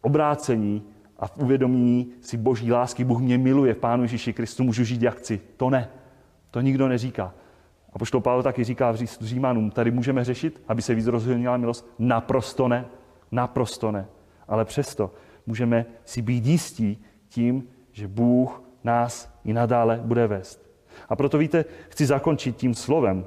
obrácení 0.00 0.82
a 1.18 1.26
v 1.26 1.36
uvědomění 1.36 2.12
si 2.20 2.36
boží 2.36 2.72
lásky, 2.72 3.04
Bůh 3.04 3.20
mě 3.20 3.38
miluje, 3.38 3.74
v 3.74 3.78
Pánu 3.78 4.02
Ježíši 4.02 4.32
Kristu 4.32 4.64
můžu 4.64 4.84
žít 4.84 5.02
jak 5.02 5.16
chci. 5.16 5.40
To 5.56 5.70
ne. 5.70 5.88
To 6.50 6.60
nikdo 6.60 6.88
neříká. 6.88 7.34
A 7.92 7.98
poštol 7.98 8.20
Pavel 8.20 8.42
taky 8.42 8.64
říká 8.64 8.90
v 8.92 8.96
Římanům, 9.20 9.70
tady 9.70 9.90
můžeme 9.90 10.24
řešit, 10.24 10.62
aby 10.68 10.82
se 10.82 10.94
víc 10.94 11.06
rozhodnila 11.06 11.56
milost? 11.56 11.86
Naprosto 11.98 12.68
ne. 12.68 12.86
Naprosto 13.32 13.90
ne. 13.90 14.06
Ale 14.48 14.64
přesto 14.64 15.10
můžeme 15.46 15.86
si 16.04 16.22
být 16.22 16.46
jistí 16.46 17.04
tím, 17.28 17.68
že 17.92 18.08
Bůh 18.08 18.62
nás 18.84 19.34
i 19.44 19.52
nadále 19.52 20.00
bude 20.04 20.26
vést. 20.26 20.70
A 21.08 21.16
proto 21.16 21.38
víte, 21.38 21.64
chci 21.88 22.06
zakončit 22.06 22.56
tím 22.56 22.74
slovem, 22.74 23.24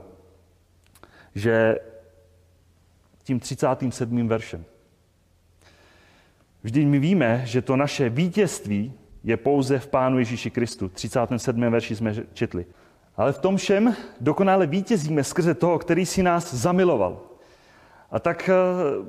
že 1.35 1.79
tím 3.23 3.39
37. 3.39 4.27
veršem. 4.27 4.65
Vždyť 6.63 6.87
my 6.87 6.99
víme, 6.99 7.41
že 7.45 7.61
to 7.61 7.75
naše 7.75 8.09
vítězství 8.09 8.93
je 9.23 9.37
pouze 9.37 9.79
v 9.79 9.87
Pánu 9.87 10.19
Ježíši 10.19 10.49
Kristu. 10.49 10.89
37. 10.89 11.61
verši 11.61 11.95
jsme 11.95 12.15
četli. 12.33 12.65
Ale 13.17 13.33
v 13.33 13.37
tom 13.37 13.57
všem 13.57 13.95
dokonale 14.21 14.67
vítězíme 14.67 15.23
skrze 15.23 15.53
toho, 15.53 15.79
který 15.79 16.05
si 16.05 16.23
nás 16.23 16.53
zamiloval. 16.53 17.21
A 18.11 18.19
tak 18.19 18.49
eh, 18.49 18.53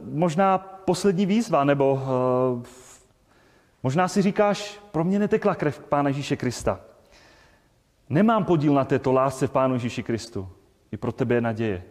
možná 0.04 0.58
poslední 0.58 1.26
výzva, 1.26 1.64
nebo 1.64 2.02
eh, 2.62 2.84
Možná 3.84 4.08
si 4.08 4.22
říkáš, 4.22 4.80
pro 4.92 5.04
mě 5.04 5.18
netekla 5.18 5.54
krev 5.54 5.78
Pána 5.78 6.08
Ježíše 6.08 6.36
Krista. 6.36 6.80
Nemám 8.08 8.44
podíl 8.44 8.74
na 8.74 8.84
této 8.84 9.12
lásce 9.12 9.46
v 9.46 9.50
Pánu 9.50 9.74
Ježíši 9.74 10.02
Kristu. 10.02 10.48
I 10.92 10.96
pro 10.96 11.12
tebe 11.12 11.34
je 11.34 11.40
naděje. 11.40 11.82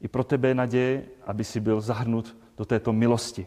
I 0.00 0.08
pro 0.08 0.24
tebe 0.24 0.48
je 0.48 0.54
naděje, 0.54 1.04
aby 1.26 1.44
si 1.44 1.60
byl 1.60 1.80
zahrnut 1.80 2.36
do 2.56 2.64
této 2.64 2.92
milosti. 2.92 3.46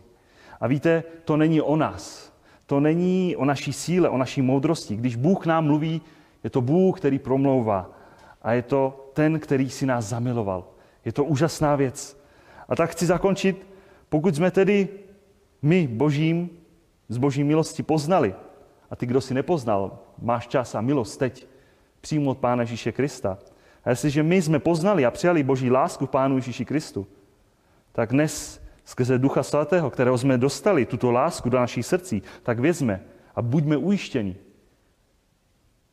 A 0.59 0.67
víte, 0.67 1.03
to 1.25 1.37
není 1.37 1.61
o 1.61 1.75
nás. 1.75 2.33
To 2.65 2.79
není 2.79 3.35
o 3.35 3.45
naší 3.45 3.73
síle, 3.73 4.09
o 4.09 4.17
naší 4.17 4.41
moudrosti. 4.41 4.95
Když 4.95 5.15
Bůh 5.15 5.45
nám 5.45 5.65
mluví, 5.65 6.01
je 6.43 6.49
to 6.49 6.61
Bůh, 6.61 6.99
který 6.99 7.19
promlouvá. 7.19 7.91
A 8.41 8.53
je 8.53 8.61
to 8.61 9.11
ten, 9.13 9.39
který 9.39 9.69
si 9.69 9.85
nás 9.85 10.05
zamiloval. 10.05 10.67
Je 11.05 11.11
to 11.11 11.23
úžasná 11.23 11.75
věc. 11.75 12.23
A 12.69 12.75
tak 12.75 12.89
chci 12.89 13.05
zakončit, 13.05 13.67
pokud 14.09 14.35
jsme 14.35 14.51
tedy 14.51 14.87
my 15.61 15.87
božím, 15.87 16.49
z 17.09 17.17
boží 17.17 17.43
milosti 17.43 17.83
poznali, 17.83 18.35
a 18.89 18.95
ty, 18.95 19.05
kdo 19.05 19.21
si 19.21 19.33
nepoznal, 19.33 19.99
máš 20.21 20.47
čas 20.47 20.75
a 20.75 20.81
milost 20.81 21.19
teď 21.19 21.47
přijmout 22.01 22.37
Pána 22.37 22.61
Ježíše 22.61 22.91
Krista. 22.91 23.37
A 23.83 23.89
jestliže 23.89 24.23
my 24.23 24.41
jsme 24.41 24.59
poznali 24.59 25.05
a 25.05 25.11
přijali 25.11 25.43
boží 25.43 25.71
lásku 25.71 26.07
Pánu 26.07 26.35
Ježíši 26.35 26.65
Kristu, 26.65 27.07
tak 27.91 28.09
dnes 28.09 28.63
skrze 28.85 29.17
Ducha 29.17 29.43
Svatého, 29.43 29.89
kterého 29.89 30.17
jsme 30.17 30.37
dostali, 30.37 30.85
tuto 30.85 31.11
lásku 31.11 31.49
do 31.49 31.57
našich 31.59 31.85
srdcí, 31.85 32.23
tak 32.43 32.59
vězme 32.59 33.01
a 33.35 33.41
buďme 33.41 33.77
ujištěni. 33.77 34.35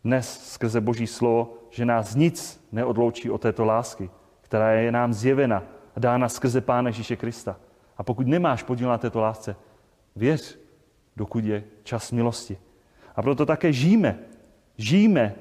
Dnes 0.05 0.53
skrze 0.53 0.81
Boží 0.81 1.07
slovo, 1.07 1.55
že 1.71 1.85
nás 1.85 2.15
nic 2.15 2.69
neodloučí 2.73 3.31
od 3.31 3.41
této 3.41 3.65
lásky, 3.65 4.11
která 4.41 4.71
je 4.71 4.93
nám 4.93 5.13
zjevena 5.13 5.63
a 5.97 6.01
dána 6.01 6.29
skrze 6.29 6.61
Pána 6.61 6.89
Ježíše 6.89 7.17
Krista. 7.17 7.57
A 7.97 8.03
pokud 8.03 8.27
nemáš 8.27 8.63
podíl 8.63 8.89
na 8.89 8.99
této 8.99 9.21
lásce, 9.21 9.57
věř, 10.17 10.59
dokud 11.17 11.45
je 11.45 11.65
čas 11.83 12.13
milosti. 12.13 12.59
A 13.17 13.23
proto 13.23 13.47
také 13.47 13.73
žijeme. 13.73 14.19
Žijeme 14.77 15.35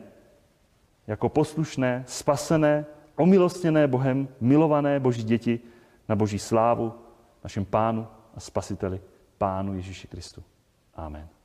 jako 1.10 1.30
poslušné, 1.30 2.04
spasené, 2.08 2.86
omilostněné 3.16 3.88
Bohem, 3.88 4.28
milované 4.42 5.00
Boží 5.00 5.24
děti 5.24 5.60
na 6.10 6.16
Boží 6.16 6.40
slávu, 6.40 6.94
našem 7.44 7.66
Pánu 7.66 8.08
a 8.36 8.40
Spasiteli, 8.40 9.02
Pánu 9.38 9.74
Ježíši 9.74 10.08
Kristu. 10.08 10.44
Amen. 10.96 11.39